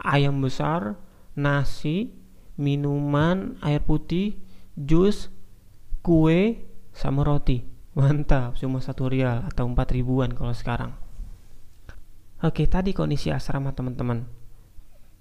ayam 0.00 0.40
besar 0.40 0.96
nasi 1.32 2.12
minuman 2.60 3.56
air 3.64 3.80
putih 3.80 4.36
jus 4.76 5.32
kue 6.04 6.60
sama 6.92 7.24
roti. 7.24 7.64
Mantap 7.92 8.56
cuma 8.56 8.80
satu 8.80 9.08
rial 9.12 9.44
atau 9.48 9.68
empat 9.68 9.92
ribuan 9.92 10.32
kalau 10.32 10.56
sekarang. 10.56 10.96
Oke 12.40 12.64
tadi 12.66 12.96
kondisi 12.96 13.28
asrama 13.28 13.76
teman-teman. 13.76 14.28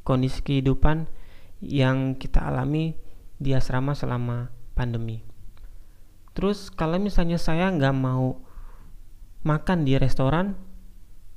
Kondisi 0.02 0.42
kehidupan 0.42 1.06
yang 1.62 2.18
kita 2.18 2.42
alami 2.42 2.98
di 3.38 3.54
asrama 3.54 3.94
selama 3.94 4.50
pandemi 4.74 5.31
Terus 6.32 6.72
kalau 6.72 6.96
misalnya 6.98 7.36
saya 7.36 7.68
nggak 7.68 7.96
mau 7.96 8.40
makan 9.44 9.84
di 9.84 9.98
restoran, 10.00 10.56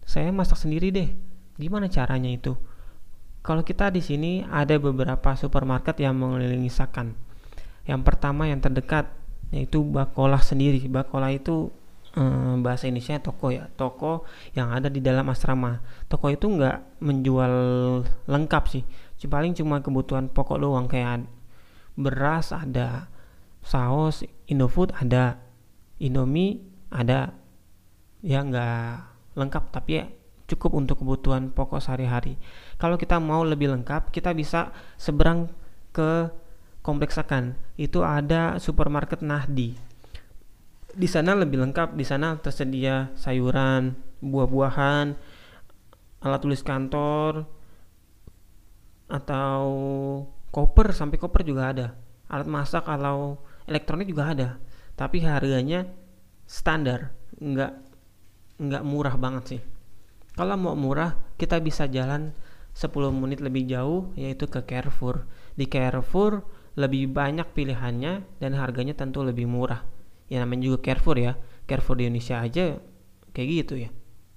saya 0.04 0.30
masak 0.30 0.60
sendiri 0.60 0.92
deh. 0.94 1.08
Gimana 1.58 1.90
caranya 1.90 2.30
itu? 2.30 2.54
Kalau 3.44 3.60
kita 3.60 3.92
di 3.92 4.00
sini 4.00 4.40
ada 4.48 4.80
beberapa 4.80 5.36
supermarket 5.36 6.00
yang 6.00 6.16
mengelilingi 6.16 6.72
Sakan. 6.72 7.12
Yang 7.84 8.00
pertama 8.06 8.48
yang 8.48 8.64
terdekat 8.64 9.12
yaitu 9.52 9.84
Bakolah 9.84 10.40
sendiri. 10.40 10.80
Bakolah 10.88 11.30
itu 11.30 11.68
eh, 12.16 12.54
bahasa 12.58 12.88
Indonesia 12.88 13.20
toko 13.20 13.52
ya, 13.52 13.68
toko 13.76 14.24
yang 14.56 14.72
ada 14.72 14.88
di 14.88 14.98
dalam 15.04 15.28
asrama. 15.28 15.84
Toko 16.08 16.32
itu 16.32 16.48
nggak 16.48 17.04
menjual 17.04 17.54
lengkap 18.26 18.64
sih, 18.70 18.84
paling 19.24 19.56
cuma 19.56 19.80
kebutuhan 19.80 20.28
pokok 20.28 20.60
doang 20.60 20.84
kayak 20.84 21.24
beras 21.96 22.52
ada, 22.52 23.08
saus 23.64 24.22
Indofood 24.46 24.92
ada 24.94 25.40
Indomie 25.98 26.60
ada. 26.92 27.34
Ya 28.24 28.40
nggak 28.40 29.12
lengkap 29.36 29.64
tapi 29.68 29.90
ya 30.00 30.04
cukup 30.48 30.76
untuk 30.76 31.00
kebutuhan 31.00 31.52
pokok 31.52 31.80
sehari-hari. 31.80 32.36
Kalau 32.76 33.00
kita 33.00 33.20
mau 33.20 33.44
lebih 33.44 33.72
lengkap 33.72 34.12
kita 34.12 34.32
bisa 34.36 34.72
seberang 34.96 35.48
ke 35.92 36.28
kompleks 36.84 37.16
akan. 37.16 37.56
Itu 37.80 38.04
ada 38.04 38.60
supermarket 38.60 39.24
Nahdi. 39.24 39.76
Di 40.94 41.08
sana 41.10 41.34
lebih 41.34 41.58
lengkap 41.64 41.98
di 41.98 42.04
sana 42.06 42.38
tersedia 42.38 43.10
sayuran 43.18 43.98
buah-buahan 44.22 45.06
alat 46.24 46.40
tulis 46.40 46.64
kantor 46.64 47.44
atau 49.12 49.60
koper 50.48 50.96
sampai 50.96 51.20
koper 51.20 51.44
juga 51.44 51.62
ada. 51.72 51.86
Alat 52.32 52.48
masak 52.48 52.88
kalau 52.88 53.44
elektronik 53.68 54.08
juga 54.08 54.24
ada. 54.32 54.48
Tapi 54.94 55.22
harganya 55.26 55.88
standar 56.46 57.10
nggak 57.40 57.72
nggak 58.62 58.82
murah 58.86 59.16
banget 59.18 59.44
sih. 59.56 59.62
Kalau 60.34 60.54
mau 60.58 60.74
murah 60.74 61.14
kita 61.38 61.58
bisa 61.62 61.86
jalan 61.90 62.34
10 62.74 62.90
menit 63.14 63.38
lebih 63.38 63.66
jauh 63.70 64.10
yaitu 64.18 64.46
ke 64.50 64.62
Carrefour. 64.66 65.26
Di 65.54 65.70
Carrefour 65.70 66.42
lebih 66.74 67.10
banyak 67.10 67.54
pilihannya 67.54 68.42
dan 68.42 68.52
harganya 68.58 68.98
tentu 68.98 69.22
lebih 69.22 69.46
murah. 69.46 69.86
Ya 70.26 70.42
namanya 70.42 70.74
juga 70.74 70.78
Carrefour 70.82 71.18
ya. 71.18 71.32
Carrefour 71.70 71.98
di 71.98 72.10
Indonesia 72.10 72.42
aja 72.42 72.78
kayak 73.30 73.48
gitu 73.50 73.74
ya. 73.78 73.90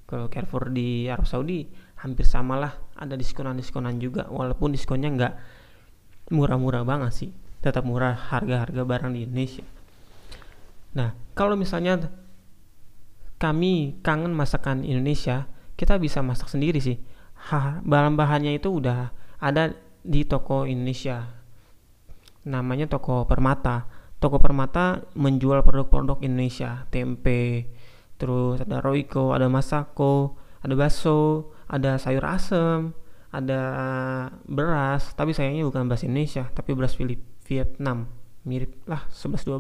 Kalau 0.08 0.30
Carrefour 0.32 0.70
di 0.72 1.10
Arab 1.10 1.26
Saudi 1.26 1.68
hampir 1.98 2.24
sama 2.30 2.62
lah 2.62 2.74
ada 2.94 3.18
diskonan-diskonan 3.18 3.98
juga 3.98 4.30
walaupun 4.30 4.70
diskonnya 4.70 5.10
nggak 5.18 5.34
murah-murah 6.30 6.86
banget 6.86 7.12
sih 7.14 7.32
tetap 7.62 7.84
murah 7.84 8.14
harga-harga 8.14 8.82
barang 8.86 9.12
di 9.14 9.26
Indonesia. 9.26 9.66
Nah, 10.98 11.14
kalau 11.38 11.54
misalnya 11.54 12.10
kami 13.38 14.02
kangen 14.02 14.34
masakan 14.34 14.82
Indonesia, 14.82 15.46
kita 15.78 16.02
bisa 16.02 16.26
masak 16.26 16.50
sendiri 16.50 16.82
sih. 16.82 16.98
bahan-bahannya 17.86 18.58
itu 18.58 18.82
udah 18.82 19.14
ada 19.38 19.78
di 20.02 20.26
toko 20.26 20.66
Indonesia. 20.66 21.22
Namanya 22.50 22.90
toko 22.90 23.30
Permata. 23.30 23.86
Toko 24.18 24.42
Permata 24.42 25.06
menjual 25.14 25.62
produk-produk 25.62 26.18
Indonesia, 26.26 26.90
tempe, 26.90 27.70
terus 28.18 28.58
ada 28.66 28.82
Royco, 28.82 29.38
ada 29.38 29.46
Masako, 29.46 30.42
ada 30.66 30.74
bakso, 30.74 31.54
ada 31.70 32.02
sayur 32.02 32.26
asem, 32.26 32.98
ada 33.30 33.62
beras, 34.50 35.14
tapi 35.14 35.38
sayangnya 35.38 35.70
bukan 35.70 35.86
beras 35.86 36.02
Indonesia, 36.02 36.50
tapi 36.58 36.74
beras 36.74 36.98
Filip 36.98 37.22
Vietnam. 37.48 38.12
Mirip 38.48 38.76
lah 38.88 39.08
11-12 39.12 39.58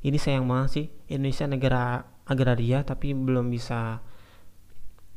ini 0.00 0.16
sayang 0.16 0.48
banget 0.48 0.68
sih 0.72 0.86
Indonesia 1.12 1.44
negara 1.44 1.84
agraria 2.24 2.80
tapi 2.84 3.12
belum 3.12 3.52
bisa 3.52 4.00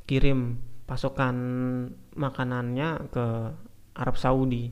kirim 0.04 0.60
pasokan 0.84 1.36
makanannya 2.20 3.08
ke 3.08 3.26
Arab 3.96 4.16
Saudi. 4.20 4.68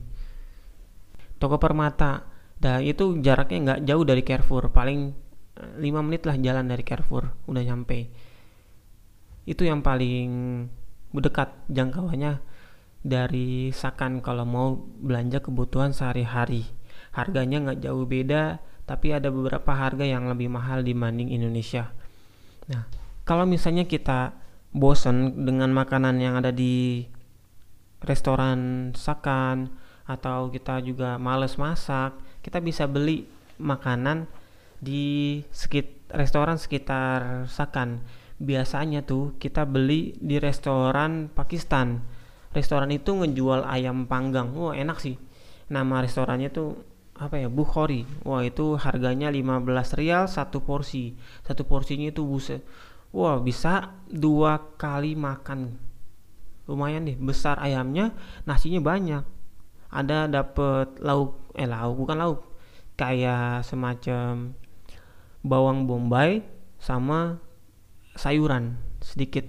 Toko 1.40 1.56
permata 1.56 2.28
dan 2.60 2.84
itu 2.84 3.18
jaraknya 3.18 3.58
nggak 3.58 3.80
jauh 3.88 4.04
dari 4.04 4.22
Carrefour. 4.22 4.70
Paling 4.70 5.00
5 5.56 5.80
eh, 5.80 6.02
menit 6.04 6.22
lah 6.28 6.36
jalan 6.36 6.68
dari 6.68 6.84
Carrefour 6.84 7.32
udah 7.48 7.62
nyampe. 7.64 8.12
Itu 9.48 9.66
yang 9.66 9.80
paling 9.82 10.28
dekat 11.12 11.50
jangkauannya 11.72 12.38
dari 13.02 13.74
Sakan 13.74 14.22
kalau 14.22 14.46
mau 14.46 14.68
belanja 14.78 15.42
kebutuhan 15.42 15.90
sehari-hari 15.90 16.81
harganya 17.12 17.60
nggak 17.60 17.80
jauh 17.84 18.04
beda 18.04 18.60
tapi 18.88 19.14
ada 19.14 19.30
beberapa 19.30 19.72
harga 19.72 20.02
yang 20.02 20.26
lebih 20.26 20.50
mahal 20.50 20.82
dibanding 20.82 21.30
Indonesia. 21.30 21.92
Nah 22.68 22.84
kalau 23.22 23.46
misalnya 23.46 23.86
kita 23.86 24.34
bosen 24.72 25.46
dengan 25.46 25.70
makanan 25.70 26.18
yang 26.18 26.40
ada 26.40 26.50
di 26.50 27.06
restoran 28.02 28.90
sakan 28.96 29.70
atau 30.02 30.50
kita 30.50 30.82
juga 30.82 31.14
males 31.22 31.54
masak 31.54 32.18
kita 32.42 32.58
bisa 32.58 32.90
beli 32.90 33.22
makanan 33.62 34.26
di 34.82 35.38
sekit 35.54 36.10
restoran 36.10 36.58
sekitar 36.58 37.46
sakan. 37.46 38.02
Biasanya 38.42 39.06
tuh 39.06 39.38
kita 39.38 39.62
beli 39.62 40.18
di 40.18 40.42
restoran 40.42 41.30
Pakistan. 41.30 42.02
Restoran 42.50 42.90
itu 42.90 43.14
ngejual 43.14 43.62
ayam 43.64 44.10
panggang. 44.10 44.50
Wah 44.58 44.74
enak 44.74 44.98
sih. 44.98 45.14
Nama 45.70 46.02
restorannya 46.02 46.50
tuh 46.50 46.91
apa 47.16 47.36
ya 47.36 47.48
Bukhari. 47.52 48.08
Wah 48.24 48.40
itu 48.44 48.76
harganya 48.80 49.28
15 49.28 49.98
rial 50.00 50.24
satu 50.28 50.64
porsi. 50.64 51.12
Satu 51.44 51.68
porsinya 51.68 52.08
itu 52.08 52.24
buset. 52.24 52.64
Wah 53.12 53.36
bisa 53.36 53.92
dua 54.08 54.72
kali 54.80 55.12
makan. 55.12 55.76
Lumayan 56.64 57.04
deh 57.04 57.18
besar 57.18 57.60
ayamnya 57.60 58.16
nasinya 58.48 58.80
banyak. 58.80 59.24
Ada 59.92 60.24
dapet 60.30 60.96
lauk 61.04 61.52
eh 61.52 61.68
lauk 61.68 62.00
bukan 62.00 62.16
lauk. 62.16 62.40
Kayak 62.96 63.66
semacam 63.68 64.56
bawang 65.44 65.84
bombay 65.84 66.40
sama 66.80 67.36
sayuran 68.16 68.80
sedikit. 69.04 69.44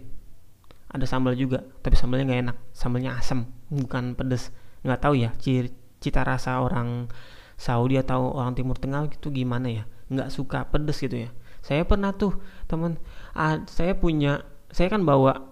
Ada 0.93 1.08
sambal 1.08 1.34
juga 1.39 1.63
tapi 1.80 1.95
sambalnya 1.95 2.28
nggak 2.28 2.41
enak. 2.43 2.58
Sambalnya 2.76 3.15
asam 3.15 3.47
bukan 3.71 4.19
pedes. 4.19 4.52
Nggak 4.84 4.99
tahu 4.99 5.15
ya 5.15 5.32
cita 6.04 6.28
rasa 6.28 6.60
orang 6.60 7.08
Saudi 7.63 7.95
atau 7.95 8.36
orang 8.36 8.52
Timur 8.60 8.76
Tengah 8.76 9.08
gitu 9.08 9.32
gimana 9.32 9.71
ya? 9.71 9.84
Nggak 10.12 10.36
suka 10.36 10.67
pedes 10.67 10.99
gitu 10.99 11.15
ya. 11.15 11.30
Saya 11.63 11.88
pernah 11.88 12.12
tuh 12.12 12.36
teman 12.67 12.99
ah, 13.32 13.63
saya 13.71 13.95
punya 13.95 14.43
saya 14.67 14.91
kan 14.91 15.08
bawa 15.08 15.47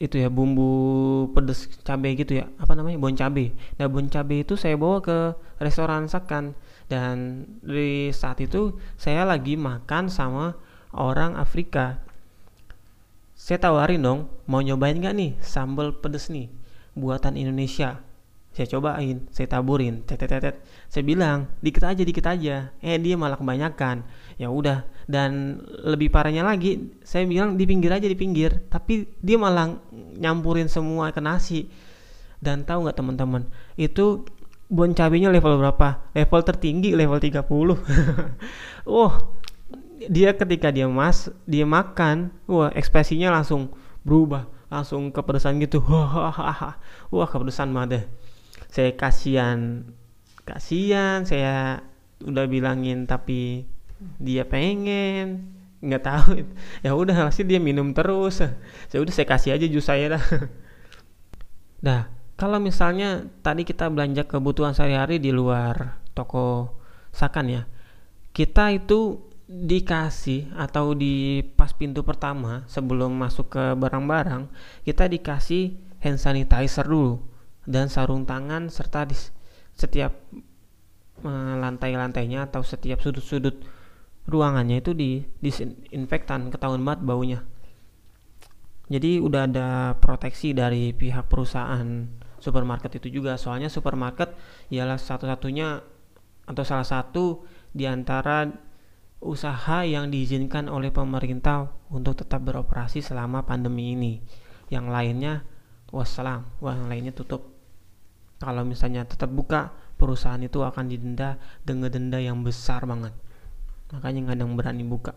itu 0.00 0.16
ya 0.16 0.32
bumbu 0.32 1.28
pedes 1.36 1.68
cabai 1.84 2.16
gitu 2.16 2.40
ya. 2.40 2.48
Apa 2.56 2.72
namanya? 2.72 2.96
Bon 2.96 3.12
cabai 3.12 3.52
nah 3.76 3.84
bon 3.84 4.08
cabai 4.08 4.48
itu 4.48 4.56
saya 4.56 4.80
bawa 4.80 5.04
ke 5.04 5.36
restoran 5.60 6.08
Sakan. 6.08 6.56
Dan 6.88 7.44
di 7.60 8.14
saat 8.16 8.40
itu 8.40 8.80
saya 8.96 9.28
lagi 9.28 9.60
makan 9.60 10.08
sama 10.08 10.56
orang 10.96 11.36
Afrika. 11.36 12.00
Saya 13.36 13.60
tawarin 13.60 14.00
dong 14.00 14.32
mau 14.48 14.64
nyobain 14.64 14.96
nggak 14.96 15.12
nih 15.12 15.36
sambal 15.44 15.92
pedes 16.00 16.32
nih 16.32 16.48
buatan 16.96 17.36
Indonesia 17.36 18.05
saya 18.56 18.72
cobain 18.72 19.28
saya 19.28 19.52
taburin 19.52 20.00
tetet 20.08 20.32
saya 20.88 21.04
bilang 21.04 21.52
dikit 21.60 21.84
aja 21.84 22.00
dikit 22.00 22.24
aja. 22.24 22.72
Eh 22.80 22.96
dia 22.96 23.20
malah 23.20 23.36
kebanyakan. 23.36 24.00
Ya 24.40 24.48
udah 24.48 24.88
dan 25.04 25.60
lebih 25.84 26.08
parahnya 26.08 26.40
lagi 26.40 26.96
saya 27.04 27.28
bilang 27.28 27.60
di 27.60 27.68
pinggir 27.68 27.92
aja 27.92 28.08
di 28.08 28.16
pinggir. 28.16 28.64
Tapi 28.72 29.04
dia 29.20 29.36
malah 29.36 29.76
nyampurin 29.92 30.72
semua 30.72 31.12
ke 31.12 31.20
nasi. 31.20 31.68
Dan 32.40 32.64
tahu 32.64 32.88
nggak 32.88 32.96
teman-teman 32.96 33.44
itu 33.76 34.24
bon 34.72 34.96
cabenya 34.96 35.28
level 35.28 35.60
berapa? 35.60 36.00
Level 36.16 36.40
tertinggi 36.40 36.96
level 36.96 37.20
30 37.20 37.44
oh 38.88 39.12
dia 40.16 40.32
ketika 40.32 40.72
dia 40.72 40.88
mas 40.88 41.28
dia 41.44 41.68
makan 41.68 42.32
wah 42.48 42.72
ekspresinya 42.72 43.28
langsung 43.36 43.68
berubah. 44.00 44.48
Langsung 44.72 45.12
kepedesan 45.12 45.60
gitu. 45.60 45.84
Wah 45.84 46.32
wah 47.12 47.28
kepedesan 47.28 47.76
banget 47.76 47.90
deh 48.00 48.04
saya 48.70 48.94
kasihan 48.94 49.86
kasihan 50.46 51.26
saya 51.26 51.82
udah 52.22 52.46
bilangin 52.46 53.04
tapi 53.04 53.66
dia 54.20 54.44
pengen 54.46 55.52
nggak 55.80 56.02
tahu. 56.04 56.44
Ya 56.84 56.92
udah 56.96 57.28
pasti 57.28 57.44
dia 57.44 57.60
minum 57.60 57.92
terus. 57.92 58.40
Saya 58.88 59.00
udah 59.04 59.14
saya 59.14 59.26
kasih 59.28 59.50
aja 59.56 59.66
jus 59.68 59.86
saya 59.86 60.16
dah. 60.16 60.24
Nah 61.86 62.08
kalau 62.36 62.60
misalnya 62.60 63.24
tadi 63.40 63.64
kita 63.64 63.88
belanja 63.88 64.28
kebutuhan 64.28 64.76
sehari-hari 64.76 65.16
di 65.16 65.32
luar 65.32 66.00
toko 66.12 66.76
sakan 67.12 67.46
ya 67.48 67.62
kita 68.36 68.76
itu 68.76 69.24
dikasih 69.48 70.52
atau 70.52 70.92
di 70.92 71.40
pas 71.56 71.72
pintu 71.72 72.04
pertama 72.04 72.68
sebelum 72.68 73.14
masuk 73.16 73.56
ke 73.56 73.64
barang-barang 73.78 74.52
kita 74.84 75.08
dikasih 75.08 75.80
hand 76.04 76.20
sanitizer 76.20 76.84
dulu 76.84 77.24
dan 77.66 77.90
sarung 77.90 78.24
tangan 78.24 78.70
serta 78.70 79.04
di 79.04 79.18
setiap 79.76 80.14
uh, 81.26 81.54
lantai-lantainya 81.60 82.48
atau 82.48 82.62
setiap 82.62 83.02
sudut-sudut 83.02 83.60
ruangannya 84.26 84.82
itu 84.82 84.94
di 84.94 85.22
disinfektan 85.38 86.50
ketahuan 86.50 86.82
banget 86.82 87.02
baunya. 87.06 87.40
Jadi 88.86 89.18
udah 89.18 89.50
ada 89.50 89.68
proteksi 89.98 90.54
dari 90.54 90.94
pihak 90.94 91.26
perusahaan 91.26 92.06
supermarket 92.38 93.02
itu 93.02 93.18
juga. 93.18 93.34
Soalnya 93.34 93.66
supermarket 93.66 94.30
ialah 94.70 94.94
satu-satunya 94.94 95.82
atau 96.46 96.62
salah 96.62 96.86
satu 96.86 97.42
di 97.74 97.82
antara 97.82 98.46
usaha 99.18 99.82
yang 99.82 100.06
diizinkan 100.14 100.70
oleh 100.70 100.94
pemerintah 100.94 101.66
untuk 101.90 102.22
tetap 102.22 102.46
beroperasi 102.46 103.02
selama 103.02 103.42
pandemi 103.42 103.98
ini. 103.98 104.22
Yang 104.70 104.86
lainnya 104.86 105.34
wassalam. 105.90 106.46
Wah 106.62 106.78
yang 106.78 106.86
lainnya 106.86 107.10
tutup 107.10 107.55
kalau 108.36 108.62
misalnya 108.68 109.08
tetap 109.08 109.32
buka 109.32 109.72
perusahaan 109.96 110.40
itu 110.40 110.60
akan 110.60 110.92
didenda 110.92 111.40
dengan 111.64 111.88
denda 111.88 112.20
yang 112.20 112.44
besar 112.44 112.84
banget. 112.84 113.16
Makanya 113.96 114.18
nggak 114.28 114.36
ada 114.36 114.44
yang 114.44 114.56
berani 114.56 114.84
buka. 114.84 115.12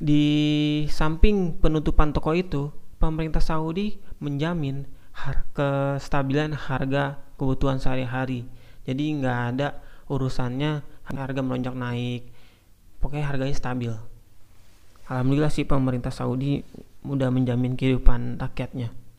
Di 0.00 0.24
samping 0.88 1.60
penutupan 1.60 2.16
toko 2.16 2.32
itu 2.32 2.72
pemerintah 2.96 3.44
Saudi 3.44 4.00
menjamin 4.16 4.88
har 5.12 5.44
kestabilan 5.52 6.56
harga 6.56 7.20
kebutuhan 7.36 7.76
sehari-hari. 7.76 8.48
Jadi 8.88 9.20
nggak 9.20 9.38
ada 9.54 9.76
urusannya 10.08 10.80
harga 11.04 11.40
melonjak 11.44 11.76
naik. 11.76 12.32
Pokoknya 12.96 13.28
harganya 13.28 13.52
stabil. 13.52 13.92
Alhamdulillah 15.04 15.52
sih 15.52 15.68
pemerintah 15.68 16.14
Saudi 16.14 16.64
udah 17.04 17.28
menjamin 17.28 17.76
kehidupan 17.76 18.40
rakyatnya 18.40 19.09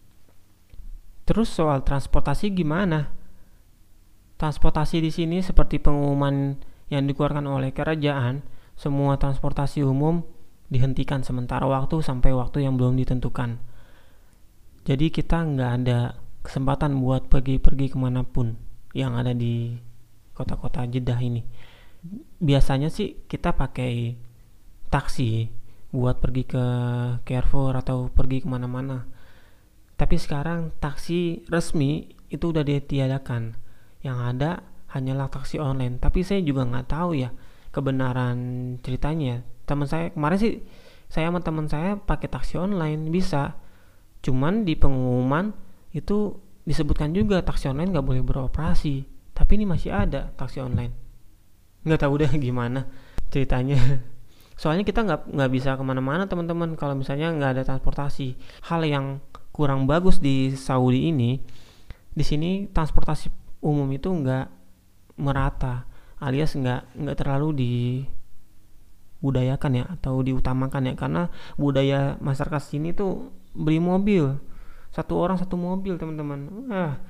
Terus 1.32 1.48
soal 1.48 1.80
transportasi 1.88 2.52
gimana? 2.52 3.08
Transportasi 4.36 5.00
di 5.00 5.16
sini 5.16 5.40
seperti 5.40 5.80
pengumuman 5.80 6.60
yang 6.92 7.08
dikeluarkan 7.08 7.48
oleh 7.48 7.72
kerajaan, 7.72 8.44
semua 8.76 9.16
transportasi 9.16 9.80
umum 9.80 10.28
dihentikan 10.68 11.24
sementara 11.24 11.64
waktu 11.72 12.04
sampai 12.04 12.36
waktu 12.36 12.68
yang 12.68 12.76
belum 12.76 13.00
ditentukan. 13.00 13.64
Jadi 14.84 15.08
kita 15.08 15.40
nggak 15.40 15.72
ada 15.80 16.20
kesempatan 16.44 17.00
buat 17.00 17.32
pergi-pergi 17.32 17.96
ke 17.96 17.98
mana 18.02 18.28
pun 18.28 18.60
yang 18.92 19.16
ada 19.16 19.32
di 19.32 19.80
kota-kota 20.36 20.84
Jeddah 20.84 21.24
ini. 21.24 21.48
Biasanya 22.44 22.92
sih 22.92 23.24
kita 23.32 23.56
pakai 23.56 24.20
taksi 24.92 25.48
buat 25.96 26.20
pergi 26.20 26.44
ke 26.44 26.66
Carrefour 27.24 27.80
atau 27.80 28.12
pergi 28.12 28.44
ke 28.44 28.52
mana-mana 28.52 29.21
tapi 30.02 30.18
sekarang 30.18 30.74
taksi 30.82 31.46
resmi 31.46 32.10
itu 32.34 32.50
udah 32.50 32.66
ditiadakan. 32.66 33.54
Yang 34.02 34.18
ada 34.18 34.52
hanyalah 34.98 35.30
taksi 35.30 35.62
online. 35.62 36.02
Tapi 36.02 36.26
saya 36.26 36.42
juga 36.42 36.66
nggak 36.66 36.90
tahu 36.90 37.22
ya 37.22 37.30
kebenaran 37.70 38.38
ceritanya. 38.82 39.46
Teman 39.70 39.86
saya 39.86 40.10
kemarin 40.10 40.42
sih 40.42 40.66
saya 41.06 41.30
sama 41.30 41.46
teman 41.46 41.70
saya 41.70 42.02
pakai 42.02 42.34
taksi 42.34 42.58
online 42.58 43.14
bisa. 43.14 43.62
Cuman 44.26 44.66
di 44.66 44.74
pengumuman 44.74 45.54
itu 45.94 46.34
disebutkan 46.66 47.14
juga 47.14 47.46
taksi 47.46 47.70
online 47.70 47.94
nggak 47.94 48.08
boleh 48.10 48.26
beroperasi. 48.26 49.06
Tapi 49.38 49.52
ini 49.54 49.70
masih 49.70 49.94
ada 49.94 50.34
taksi 50.34 50.66
online. 50.66 50.98
Nggak 51.86 52.02
tahu 52.02 52.26
deh 52.26 52.32
gimana 52.50 52.90
ceritanya. 53.30 54.02
Soalnya 54.58 54.82
kita 54.82 55.06
nggak 55.06 55.30
nggak 55.30 55.52
bisa 55.54 55.78
ke 55.78 55.84
mana-mana 55.86 56.26
teman-teman 56.26 56.74
kalau 56.74 56.98
misalnya 56.98 57.30
nggak 57.30 57.52
ada 57.54 57.64
transportasi. 57.70 58.34
Hal 58.66 58.82
yang 58.82 59.22
kurang 59.52 59.88
bagus 59.88 60.20
di 60.20 60.56
Saudi 60.56 61.12
ini 61.12 61.40
di 62.12 62.24
sini 62.24 62.68
transportasi 62.68 63.32
umum 63.64 63.88
itu 63.92 64.12
nggak 64.12 64.48
merata 65.22 65.86
alias 66.22 66.56
nggak 66.58 66.98
nggak 66.98 67.18
terlalu 67.18 67.50
dibudayakan 69.22 69.72
ya 69.82 69.86
atau 69.90 70.22
diutamakan 70.22 70.94
ya. 70.94 70.96
Karena 70.96 71.28
budaya 71.58 72.16
masyarakat 72.22 72.62
sini 72.62 72.94
tuh 72.94 73.34
beli 73.58 73.82
mobil. 73.82 74.38
Satu 74.92 75.18
orang 75.18 75.40
satu 75.42 75.58
mobil 75.58 75.98
teman-teman. 75.98 76.70
Ah 76.70 77.02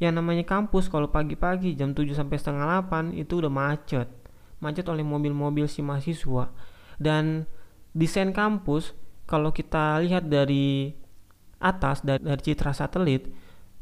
yang 0.00 0.16
namanya 0.16 0.48
kampus 0.48 0.88
kalau 0.88 1.12
pagi-pagi 1.12 1.76
jam 1.76 1.92
7 1.92 2.16
sampai 2.16 2.40
setengah 2.40 2.88
8 2.88 3.12
itu 3.20 3.36
udah 3.36 3.52
macet. 3.52 4.08
Macet 4.56 4.88
oleh 4.88 5.04
mobil-mobil 5.04 5.68
si 5.68 5.84
mahasiswa. 5.84 6.48
Dan 6.96 7.44
desain 7.92 8.32
kampus 8.32 8.96
kalau 9.28 9.52
kita 9.52 10.00
lihat 10.00 10.24
dari 10.32 10.96
atas 11.60 12.02
dari, 12.02 12.24
dari 12.24 12.40
citra 12.40 12.72
satelit 12.72 13.28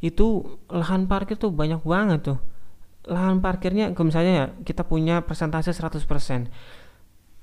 itu 0.02 0.58
lahan 0.70 1.06
parkir 1.06 1.38
tuh 1.38 1.54
banyak 1.54 1.82
banget 1.82 2.34
tuh. 2.34 2.38
Lahan 3.08 3.40
parkirnya 3.40 3.94
kalau 3.96 4.12
misalnya 4.12 4.32
ya 4.34 4.46
kita 4.66 4.84
punya 4.84 5.24
persentase 5.24 5.72
100% 5.72 6.04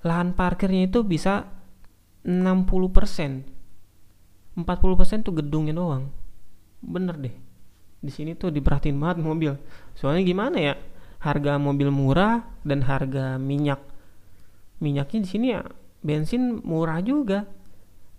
lahan 0.05 0.37
parkirnya 0.37 0.85
itu 0.85 1.01
bisa 1.01 1.49
60% 2.21 3.41
40% 4.55 5.25
tuh 5.25 5.33
gedungnya 5.35 5.73
doang. 5.75 6.13
Bener 6.79 7.17
deh. 7.19 7.35
Di 7.99 8.13
sini 8.13 8.37
tuh 8.37 8.53
diperhatiin 8.53 8.95
banget 8.95 9.25
mobil. 9.25 9.51
Soalnya 9.97 10.23
gimana 10.23 10.57
ya 10.61 10.73
harga 11.19 11.57
mobil 11.59 11.89
murah 11.91 12.45
dan 12.61 12.85
harga 12.85 13.35
minyak. 13.35 13.81
Minyaknya 14.79 15.19
di 15.25 15.29
sini 15.29 15.47
ya 15.51 15.65
bensin 16.05 16.61
murah 16.63 17.01
juga 17.01 17.49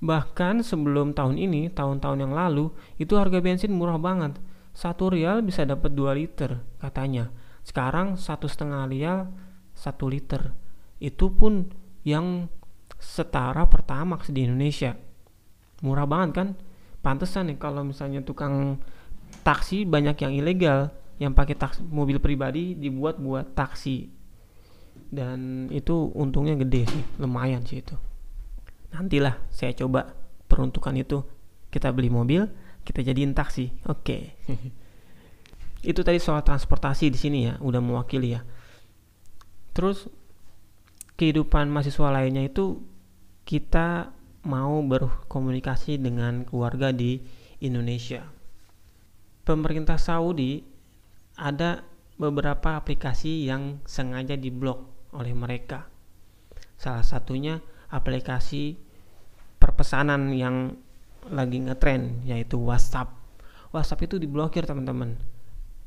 Bahkan 0.00 0.60
sebelum 0.60 1.16
tahun 1.16 1.40
ini, 1.40 1.72
tahun-tahun 1.72 2.18
yang 2.20 2.32
lalu, 2.36 2.72
itu 3.00 3.16
harga 3.16 3.40
bensin 3.40 3.72
murah 3.72 3.96
banget. 3.96 4.36
Satu 4.76 5.08
rial 5.08 5.40
bisa 5.40 5.64
dapat 5.64 5.96
2 5.96 6.12
liter 6.12 6.60
katanya. 6.76 7.32
Sekarang 7.64 8.20
satu 8.20 8.44
setengah 8.44 8.84
rial 8.86 9.32
satu 9.72 10.06
liter. 10.12 10.52
Itu 11.00 11.32
pun 11.32 11.72
yang 12.04 12.52
setara 13.00 13.64
Pertamax 13.68 14.32
di 14.32 14.44
Indonesia 14.48 14.96
murah 15.84 16.08
banget 16.08 16.30
kan 16.32 16.48
pantesan 17.04 17.52
nih 17.52 17.58
kalau 17.60 17.84
misalnya 17.84 18.24
tukang 18.24 18.80
taksi 19.44 19.84
banyak 19.84 20.16
yang 20.16 20.32
ilegal 20.32 20.80
yang 21.20 21.32
pakai 21.36 21.56
taksi 21.56 21.84
mobil 21.84 22.20
pribadi 22.20 22.76
dibuat 22.76 23.20
buat 23.20 23.52
taksi 23.52 24.08
dan 25.12 25.68
itu 25.68 26.12
untungnya 26.16 26.56
gede 26.56 26.88
sih 26.88 27.04
lumayan 27.20 27.60
sih 27.64 27.84
itu 27.84 27.96
nantilah 28.94 29.40
saya 29.50 29.72
coba 29.74 30.14
peruntukan 30.46 30.94
itu. 30.98 31.24
Kita 31.70 31.90
beli 31.90 32.08
mobil 32.08 32.46
kita 32.86 33.02
jadiin 33.02 33.34
taksi. 33.34 33.74
Oke. 33.90 34.38
Okay. 34.46 34.56
itu 35.90 36.00
tadi 36.06 36.22
soal 36.22 36.46
transportasi 36.46 37.10
di 37.10 37.18
sini 37.18 37.38
ya 37.50 37.58
udah 37.58 37.82
mewakili 37.82 38.38
ya. 38.38 38.46
Terus 39.74 40.06
kehidupan 41.18 41.66
mahasiswa 41.66 42.14
lainnya 42.14 42.46
itu 42.46 42.80
kita 43.42 44.14
mau 44.46 44.78
berkomunikasi 44.86 45.98
dengan 45.98 46.46
keluarga 46.46 46.94
di 46.94 47.18
Indonesia. 47.58 48.22
Pemerintah 49.42 49.98
Saudi 49.98 50.62
ada 51.34 51.82
beberapa 52.16 52.78
aplikasi 52.78 53.50
yang 53.50 53.82
sengaja 53.84 54.38
diblok 54.38 55.10
oleh 55.12 55.34
mereka. 55.34 55.90
Salah 56.78 57.04
satunya 57.04 57.60
aplikasi 57.90 58.76
perpesanan 59.56 60.34
yang 60.34 60.76
lagi 61.30 61.58
ngetren 61.62 62.22
yaitu 62.22 62.58
WhatsApp. 62.58 63.10
WhatsApp 63.74 64.06
itu 64.06 64.16
diblokir 64.22 64.62
teman-teman. 64.62 65.18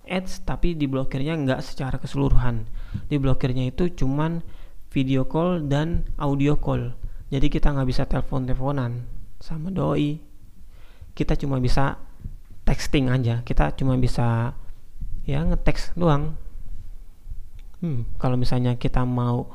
Ads 0.10 0.44
tapi 0.44 0.74
diblokirnya 0.74 1.38
nggak 1.38 1.62
secara 1.64 1.96
keseluruhan. 2.02 2.66
Diblokirnya 3.08 3.70
itu 3.70 3.94
cuman 3.94 4.42
video 4.90 5.24
call 5.30 5.70
dan 5.70 6.04
audio 6.18 6.58
call. 6.58 6.98
Jadi 7.30 7.48
kita 7.48 7.70
nggak 7.70 7.88
bisa 7.88 8.04
telepon-teleponan 8.10 9.06
sama 9.38 9.70
doi. 9.70 10.18
Kita 11.14 11.38
cuma 11.38 11.62
bisa 11.62 11.96
texting 12.66 13.14
aja. 13.14 13.46
Kita 13.46 13.72
cuma 13.78 13.96
bisa 14.02 14.58
ya 15.30 15.46
ngeteks 15.46 15.94
doang. 15.94 16.34
Hmm, 17.80 18.10
kalau 18.20 18.36
misalnya 18.36 18.76
kita 18.76 19.06
mau 19.06 19.54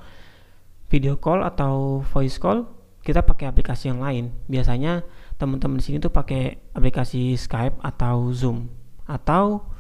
video 0.95 1.19
call 1.19 1.43
atau 1.43 2.07
voice 2.15 2.39
call 2.39 2.71
kita 3.03 3.27
pakai 3.27 3.51
aplikasi 3.51 3.91
yang 3.91 3.99
lain 3.99 4.31
biasanya 4.47 5.03
teman-teman 5.35 5.83
di 5.83 5.85
sini 5.91 5.97
tuh 5.99 6.15
pakai 6.15 6.71
aplikasi 6.71 7.35
Skype 7.35 7.83
atau 7.83 8.31
Zoom 8.31 8.71
atau 9.05 9.75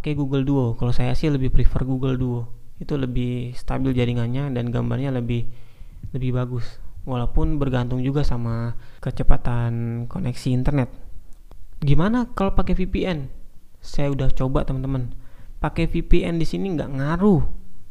pakai 0.00 0.16
Google 0.16 0.46
Duo. 0.46 0.78
Kalau 0.80 0.96
saya 0.96 1.12
sih 1.12 1.28
lebih 1.28 1.52
prefer 1.52 1.84
Google 1.84 2.16
Duo. 2.16 2.48
Itu 2.80 2.96
lebih 2.96 3.52
stabil 3.52 3.92
jaringannya 3.92 4.48
dan 4.56 4.72
gambarnya 4.72 5.12
lebih 5.12 5.44
lebih 6.16 6.32
bagus. 6.32 6.80
Walaupun 7.04 7.60
bergantung 7.60 8.00
juga 8.00 8.24
sama 8.24 8.80
kecepatan 9.04 10.06
koneksi 10.08 10.48
internet. 10.54 10.88
Gimana 11.84 12.32
kalau 12.32 12.56
pakai 12.56 12.72
VPN? 12.72 13.28
Saya 13.84 14.08
udah 14.08 14.32
coba 14.32 14.64
teman-teman. 14.64 15.12
Pakai 15.60 15.84
VPN 15.84 16.40
di 16.40 16.46
sini 16.48 16.72
nggak 16.72 16.90
ngaruh. 16.96 17.44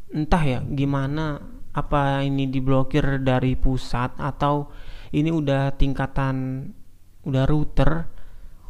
Entah 0.09 0.41
ya 0.41 0.59
gimana 0.65 1.37
apa 1.73 2.25
ini 2.25 2.49
diblokir 2.49 3.21
dari 3.21 3.53
pusat 3.53 4.17
atau 4.17 4.69
ini 5.13 5.29
udah 5.29 5.73
tingkatan 5.77 6.65
udah 7.25 7.43
router 7.45 8.09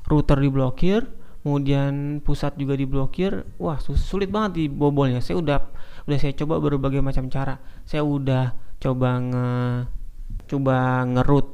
router 0.09 0.37
diblokir 0.41 1.05
kemudian 1.39 2.19
pusat 2.19 2.59
juga 2.59 2.75
diblokir. 2.75 3.47
Wah 3.57 3.79
sulit 3.79 4.29
banget 4.29 4.67
dibobolnya 4.67 5.23
saya 5.23 5.39
udah 5.39 5.59
udah 6.05 6.17
saya 6.19 6.35
coba 6.35 6.59
berbagai 6.59 6.99
macam 6.99 7.31
cara. 7.31 7.57
Saya 7.87 8.03
udah 8.03 8.53
coba 8.79 9.09
nge 9.19 9.49
coba 10.49 11.05
ngerut 11.05 11.47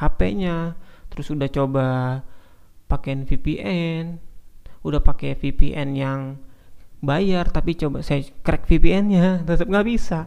HP-nya 0.00 0.78
terus 1.12 1.28
udah 1.28 1.48
coba 1.50 1.86
pakai 2.88 3.26
VPN 3.26 4.16
udah 4.80 5.00
pakai 5.04 5.36
VPN 5.36 5.88
yang 5.92 6.40
bayar 7.04 7.52
tapi 7.52 7.76
coba 7.76 8.00
saya 8.00 8.24
crack 8.40 8.64
VPN-nya 8.64 9.40
tetap 9.46 9.68
nggak 9.68 9.86
bisa 9.86 10.24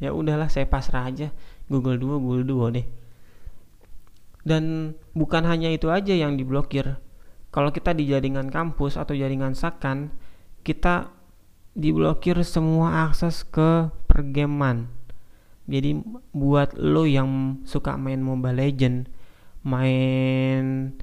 ya 0.00 0.10
udahlah 0.10 0.48
saya 0.48 0.66
pasrah 0.66 1.06
aja. 1.06 1.30
Google 1.70 2.00
Duo 2.00 2.18
Google 2.18 2.44
Duo 2.48 2.66
deh. 2.72 2.86
Dan 4.42 4.96
bukan 5.12 5.44
hanya 5.46 5.68
itu 5.70 5.92
aja 5.92 6.16
yang 6.16 6.34
diblokir. 6.34 6.98
Kalau 7.52 7.70
kita 7.70 7.92
di 7.92 8.08
jaringan 8.08 8.48
kampus 8.48 8.96
atau 8.96 9.12
jaringan 9.12 9.54
sakan 9.54 10.10
kita 10.64 11.12
diblokir 11.76 12.40
semua 12.42 13.06
akses 13.06 13.44
ke 13.46 13.92
pergaman. 14.10 14.90
Jadi 15.70 16.02
buat 16.34 16.74
lo 16.74 17.06
yang 17.06 17.62
suka 17.62 17.94
main 17.94 18.18
Mobile 18.18 18.58
Legend 18.58 19.06
main 19.60 20.96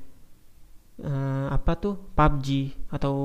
uh, 1.02 1.48
apa 1.54 1.78
tuh 1.78 1.96
PUBG 2.18 2.74
atau 2.90 3.16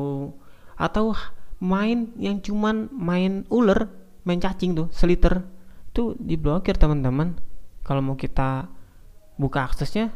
atau 0.76 1.16
main 1.62 2.12
yang 2.20 2.42
cuman 2.42 2.92
main 2.92 3.48
ular 3.48 3.88
main 4.28 4.40
cacing 4.42 4.76
tuh 4.76 4.88
seliter 4.92 5.46
itu 5.92 6.16
diblokir 6.16 6.80
teman-teman. 6.80 7.36
Kalau 7.84 8.00
mau 8.00 8.16
kita 8.16 8.72
buka 9.36 9.68
aksesnya 9.68 10.08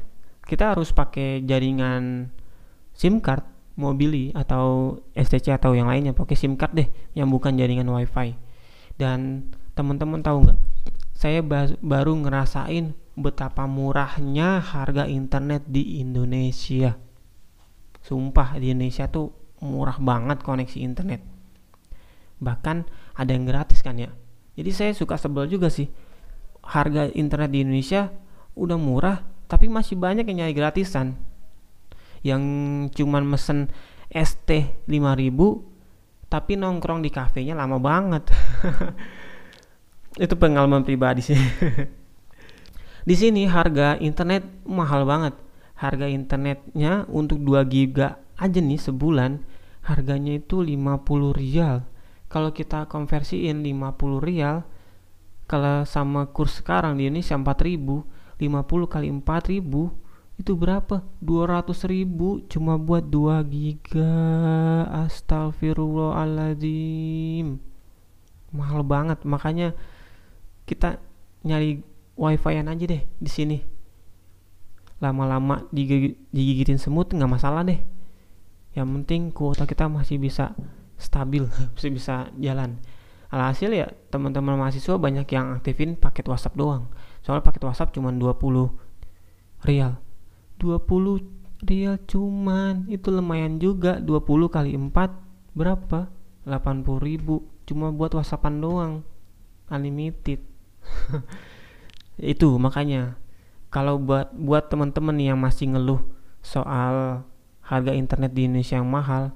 kita 0.48 0.72
harus 0.72 0.94
pakai 0.94 1.44
jaringan 1.44 2.32
SIM 2.96 3.20
card 3.20 3.44
mobili 3.76 4.32
atau 4.32 4.96
STC 5.12 5.52
atau 5.52 5.76
yang 5.76 5.92
lainnya. 5.92 6.16
Pakai 6.16 6.32
SIM 6.32 6.56
card 6.56 6.72
deh 6.72 6.88
yang 7.12 7.28
bukan 7.28 7.60
jaringan 7.60 7.84
WiFi. 7.92 8.32
Dan 8.96 9.52
teman-teman 9.76 10.24
tahu 10.24 10.48
nggak? 10.48 10.58
Saya 11.12 11.44
baru 11.84 12.12
ngerasain 12.24 12.96
betapa 13.12 13.68
murahnya 13.68 14.64
harga 14.64 15.04
internet 15.04 15.68
di 15.68 16.00
Indonesia. 16.00 16.96
Sumpah 18.00 18.56
di 18.56 18.72
Indonesia 18.72 19.12
tuh 19.12 19.28
murah 19.60 20.00
banget 20.00 20.40
koneksi 20.40 20.78
internet. 20.80 21.20
Bahkan 22.40 22.76
ada 23.16 23.30
yang 23.32 23.44
gratis 23.44 23.84
kan 23.84 24.00
ya 24.00 24.08
jadi 24.56 24.70
saya 24.72 24.92
suka 24.96 25.20
sebel 25.20 25.46
juga 25.52 25.68
sih. 25.68 25.86
Harga 26.64 27.12
internet 27.12 27.52
di 27.52 27.62
Indonesia 27.62 28.08
udah 28.56 28.80
murah 28.80 29.20
tapi 29.46 29.68
masih 29.68 30.00
banyak 30.00 30.24
yang 30.26 30.42
nyari 30.42 30.56
gratisan. 30.56 31.14
Yang 32.24 32.42
cuman 32.96 33.22
mesen 33.28 33.68
ST 34.08 34.48
5000 34.88 36.32
tapi 36.32 36.58
nongkrong 36.58 37.04
di 37.04 37.12
kafenya 37.12 37.54
lama 37.54 37.76
banget. 37.76 38.32
Itu 40.24 40.34
pengalaman 40.40 40.82
pribadi 40.82 41.20
sih. 41.20 41.36
Di 43.06 43.14
sini 43.14 43.46
harga 43.46 43.94
internet 44.00 44.42
mahal 44.66 45.06
banget. 45.06 45.36
Harga 45.78 46.08
internetnya 46.08 47.04
untuk 47.06 47.38
2 47.44 47.62
giga 47.68 48.18
aja 48.40 48.58
nih 48.58 48.80
sebulan 48.80 49.44
harganya 49.86 50.36
itu 50.36 50.60
50 50.60 51.36
rial 51.36 51.86
kalau 52.26 52.50
kita 52.50 52.90
konversiin 52.90 53.62
50 53.62 54.18
rial 54.22 54.66
kalau 55.46 55.86
sama 55.86 56.26
kurs 56.30 56.58
sekarang 56.58 56.98
di 56.98 57.06
Indonesia 57.06 57.38
4000 57.38 58.26
50 58.36 58.92
kali 58.92 59.08
4000 59.08 59.64
itu 60.36 60.52
berapa? 60.52 61.00
200 61.24 61.88
ribu 61.88 62.44
cuma 62.44 62.76
buat 62.76 63.08
2 63.08 63.40
giga. 63.48 64.84
Astagfirullahaladzim 65.08 67.56
mahal 68.52 68.84
banget. 68.84 69.24
Makanya 69.24 69.72
kita 70.68 71.00
nyari 71.40 71.80
wifi-an 72.20 72.68
aja 72.68 72.84
deh 72.84 73.00
di 73.16 73.30
sini. 73.32 73.64
Lama-lama 75.00 75.64
digigitin 75.72 76.76
semut 76.76 77.08
nggak 77.12 77.32
masalah 77.32 77.64
deh. 77.64 77.80
Yang 78.76 78.88
penting 78.92 79.32
kuota 79.32 79.64
kita 79.64 79.88
masih 79.88 80.20
bisa 80.20 80.52
stabil 80.96 81.44
masih 81.76 81.92
bisa 81.92 82.28
jalan. 82.40 82.80
Alhasil 83.26 83.74
ya 83.74 83.90
teman-teman 84.08 84.54
mahasiswa 84.56 84.96
banyak 84.96 85.26
yang 85.34 85.58
aktifin 85.58 85.98
paket 85.98 86.26
WhatsApp 86.30 86.56
doang. 86.56 86.88
Soalnya 87.26 87.42
paket 87.42 87.62
WhatsApp 87.66 87.92
cuma 87.92 88.14
20 88.14 88.70
rial. 89.66 89.98
20 90.62 91.66
rial 91.66 91.96
cuman 92.06 92.86
itu 92.86 93.08
lumayan 93.10 93.58
juga. 93.58 93.98
20 93.98 94.46
kali 94.48 94.78
4 94.78 94.94
berapa? 95.58 96.08
80 96.46 97.02
ribu. 97.02 97.42
Cuma 97.66 97.90
buat 97.90 98.14
whatsappan 98.14 98.62
doang. 98.62 99.02
Unlimited. 99.66 100.46
Itu 102.16 102.56
makanya 102.62 103.18
kalau 103.68 103.98
buat 103.98 104.32
buat 104.32 104.70
teman-teman 104.70 105.18
yang 105.18 105.36
masih 105.36 105.74
ngeluh 105.74 106.00
soal 106.40 107.26
harga 107.60 107.92
internet 107.92 108.30
di 108.32 108.46
Indonesia 108.46 108.78
yang 108.78 108.88
mahal 108.88 109.34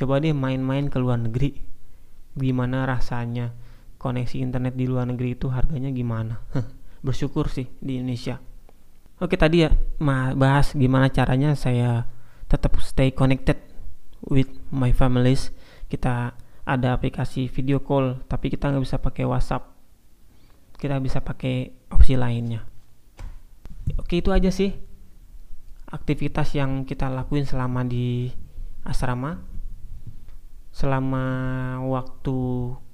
coba 0.00 0.16
deh 0.16 0.32
main-main 0.32 0.88
ke 0.88 0.96
luar 0.96 1.20
negeri. 1.20 1.60
Gimana 2.32 2.88
rasanya 2.88 3.52
koneksi 4.00 4.40
internet 4.40 4.72
di 4.72 4.88
luar 4.88 5.12
negeri 5.12 5.36
itu 5.36 5.52
harganya 5.52 5.92
gimana? 5.92 6.40
Bersyukur 7.04 7.52
sih 7.52 7.68
di 7.84 8.00
Indonesia. 8.00 8.40
Oke 9.20 9.36
tadi 9.36 9.68
ya 9.68 9.68
bahas 10.32 10.72
gimana 10.72 11.12
caranya 11.12 11.52
saya 11.52 12.08
tetap 12.48 12.80
stay 12.80 13.12
connected 13.12 13.60
with 14.24 14.48
my 14.72 14.88
families. 14.96 15.52
Kita 15.92 16.32
ada 16.64 16.88
aplikasi 16.96 17.52
video 17.52 17.84
call 17.84 18.24
tapi 18.24 18.48
kita 18.48 18.72
nggak 18.72 18.84
bisa 18.88 18.96
pakai 18.96 19.28
WhatsApp. 19.28 19.68
kita 20.80 20.96
bisa 20.96 21.20
pakai 21.20 21.76
opsi 21.92 22.16
lainnya. 22.16 22.64
Oke 24.00 24.24
itu 24.24 24.32
aja 24.32 24.48
sih 24.48 24.72
aktivitas 25.92 26.56
yang 26.56 26.88
kita 26.88 27.12
lakuin 27.12 27.44
selama 27.44 27.84
di 27.84 28.32
asrama 28.88 29.49
selama 30.70 31.24
waktu 31.86 32.38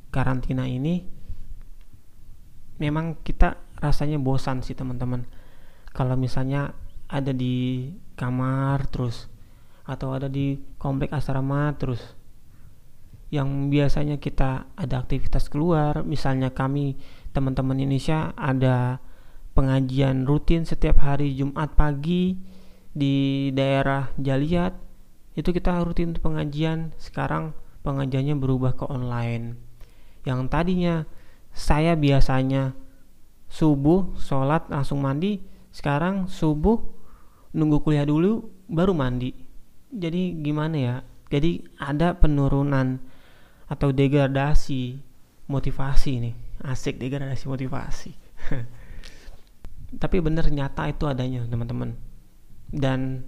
karantina 0.08 0.64
ini 0.64 1.04
memang 2.80 3.20
kita 3.20 3.60
rasanya 3.80 4.16
bosan 4.20 4.64
sih 4.64 4.76
teman-teman. 4.76 5.28
Kalau 5.92 6.16
misalnya 6.16 6.72
ada 7.08 7.32
di 7.32 7.88
kamar 8.16 8.88
terus 8.88 9.28
atau 9.86 10.16
ada 10.16 10.26
di 10.26 10.58
komplek 10.80 11.14
asrama 11.14 11.70
terus 11.78 12.02
yang 13.30 13.70
biasanya 13.70 14.18
kita 14.18 14.66
ada 14.74 15.02
aktivitas 15.02 15.46
keluar 15.50 16.02
misalnya 16.02 16.50
kami 16.50 16.98
teman-teman 17.30 17.78
Indonesia 17.78 18.34
ada 18.34 18.98
pengajian 19.54 20.26
rutin 20.26 20.66
setiap 20.66 21.00
hari 21.00 21.32
Jumat 21.32 21.74
pagi 21.78 22.36
di 22.96 23.48
daerah 23.52 24.08
Jaliat 24.16 24.72
itu 25.36 25.52
kita 25.52 25.84
rutin 25.84 26.16
pengajian. 26.16 26.96
Sekarang 26.96 27.52
pengajiannya 27.86 28.34
berubah 28.34 28.74
ke 28.74 28.84
online. 28.90 29.54
Yang 30.26 30.40
tadinya 30.50 30.94
saya 31.54 31.94
biasanya 31.94 32.74
subuh 33.46 34.18
sholat 34.18 34.66
langsung 34.66 34.98
mandi 34.98 35.38
sekarang 35.70 36.26
subuh 36.26 36.82
nunggu 37.54 37.86
kuliah 37.86 38.02
dulu 38.02 38.50
baru 38.66 38.90
mandi. 38.90 39.30
Jadi 39.94 40.42
gimana 40.42 40.76
ya? 40.76 40.96
Jadi 41.30 41.62
ada 41.78 42.18
penurunan 42.18 42.98
atau 43.70 43.94
degradasi 43.94 44.98
motivasi 45.46 46.12
nih. 46.22 46.34
Asik 46.66 46.98
degradasi 46.98 47.44
motivasi. 47.46 48.10
Tapi 50.02 50.16
bener 50.18 50.50
nyata 50.50 50.90
itu 50.90 51.06
adanya 51.06 51.46
teman-teman. 51.46 51.94
Dan 52.66 53.22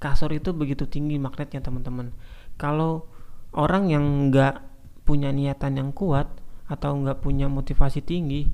kasur 0.00 0.32
itu 0.32 0.52
begitu 0.52 0.88
tinggi 0.88 1.20
magnetnya 1.20 1.60
teman-teman. 1.60 2.12
Kalau 2.56 3.08
orang 3.54 3.90
yang 3.90 4.04
nggak 4.30 4.60
punya 5.06 5.30
niatan 5.30 5.78
yang 5.78 5.90
kuat 5.94 6.26
atau 6.66 6.96
nggak 6.96 7.20
punya 7.20 7.46
motivasi 7.46 8.00
tinggi 8.02 8.48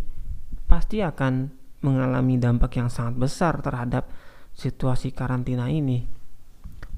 pasti 0.66 1.00
akan 1.00 1.50
mengalami 1.80 2.36
dampak 2.36 2.76
yang 2.76 2.92
sangat 2.92 3.16
besar 3.16 3.64
terhadap 3.64 4.12
situasi 4.52 5.14
karantina 5.16 5.72
ini. 5.72 6.04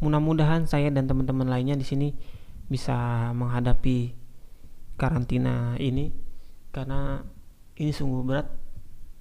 Mudah-mudahan 0.03 0.67
saya 0.67 0.91
dan 0.91 1.07
teman-teman 1.07 1.47
lainnya 1.47 1.79
di 1.79 1.87
sini 1.87 2.09
bisa 2.67 3.31
menghadapi 3.37 4.19
karantina 4.99 5.79
ini 5.79 6.11
karena 6.75 7.23
ini 7.79 7.93
sungguh 7.95 8.23
berat 8.27 8.49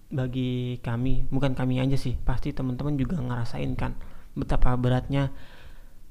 bagi 0.10 0.82
kami. 0.82 1.30
Bukan 1.30 1.54
kami 1.54 1.78
aja 1.78 1.96
sih 2.00 2.17
pasti 2.17 2.50
teman-teman 2.50 2.98
juga 2.98 3.22
ngerasain 3.22 3.78
kan 3.78 3.94
betapa 4.34 4.74
beratnya 4.80 5.30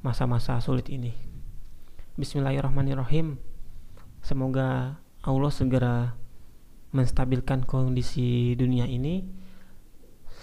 masa-masa 0.04 0.60
sulit 0.60 0.88
ini 0.92 1.29
Bismillahirrahmanirrahim. 2.18 3.38
Semoga 4.18 4.98
Allah 5.22 5.52
segera 5.54 6.18
menstabilkan 6.90 7.62
kondisi 7.62 8.58
dunia 8.58 8.82
ini. 8.82 9.22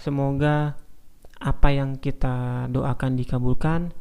Semoga 0.00 0.80
apa 1.36 1.68
yang 1.68 2.00
kita 2.00 2.66
doakan 2.72 3.20
dikabulkan 3.20 3.92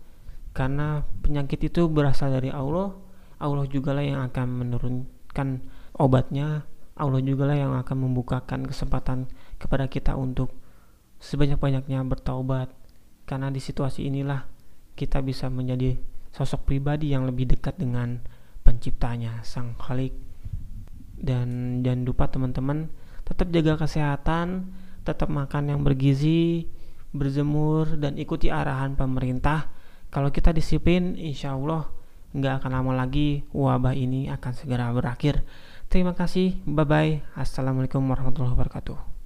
karena 0.56 1.04
penyakit 1.20 1.68
itu 1.68 1.92
berasal 1.92 2.32
dari 2.32 2.56
Allah. 2.56 2.96
Allah 3.36 3.68
juga 3.68 3.92
lah 3.92 4.06
yang 4.08 4.24
akan 4.32 4.48
menurunkan 4.48 5.60
obatnya. 6.00 6.64
Allah 6.96 7.20
juga 7.20 7.52
lah 7.52 7.68
yang 7.68 7.76
akan 7.76 7.98
membukakan 8.00 8.64
kesempatan 8.64 9.28
kepada 9.60 9.92
kita 9.92 10.16
untuk 10.16 10.56
sebanyak-banyaknya 11.20 12.00
bertaubat. 12.08 12.72
Karena 13.28 13.52
di 13.52 13.60
situasi 13.60 14.08
inilah 14.08 14.48
kita 14.96 15.20
bisa 15.20 15.52
menjadi 15.52 16.00
sosok 16.38 16.70
pribadi 16.70 17.10
yang 17.10 17.26
lebih 17.26 17.50
dekat 17.50 17.82
dengan 17.82 18.22
penciptanya 18.62 19.42
sang 19.42 19.74
khalik 19.82 20.14
dan 21.18 21.82
jangan 21.82 22.06
lupa 22.06 22.30
teman-teman 22.30 22.94
tetap 23.26 23.50
jaga 23.50 23.74
kesehatan 23.82 24.70
tetap 25.02 25.34
makan 25.34 25.74
yang 25.74 25.82
bergizi 25.82 26.70
berjemur 27.10 27.98
dan 27.98 28.22
ikuti 28.22 28.54
arahan 28.54 28.94
pemerintah 28.94 29.74
kalau 30.14 30.30
kita 30.30 30.54
disiplin 30.54 31.18
insya 31.18 31.58
Allah 31.58 31.90
nggak 32.38 32.62
akan 32.62 32.72
lama 32.72 32.94
lagi 32.94 33.42
wabah 33.50 33.98
ini 33.98 34.30
akan 34.30 34.54
segera 34.54 34.94
berakhir 34.94 35.42
Terima 35.88 36.12
kasih, 36.12 36.60
bye 36.68 36.84
bye. 36.84 37.24
Assalamualaikum 37.32 38.04
warahmatullahi 38.04 38.52
wabarakatuh. 38.52 39.17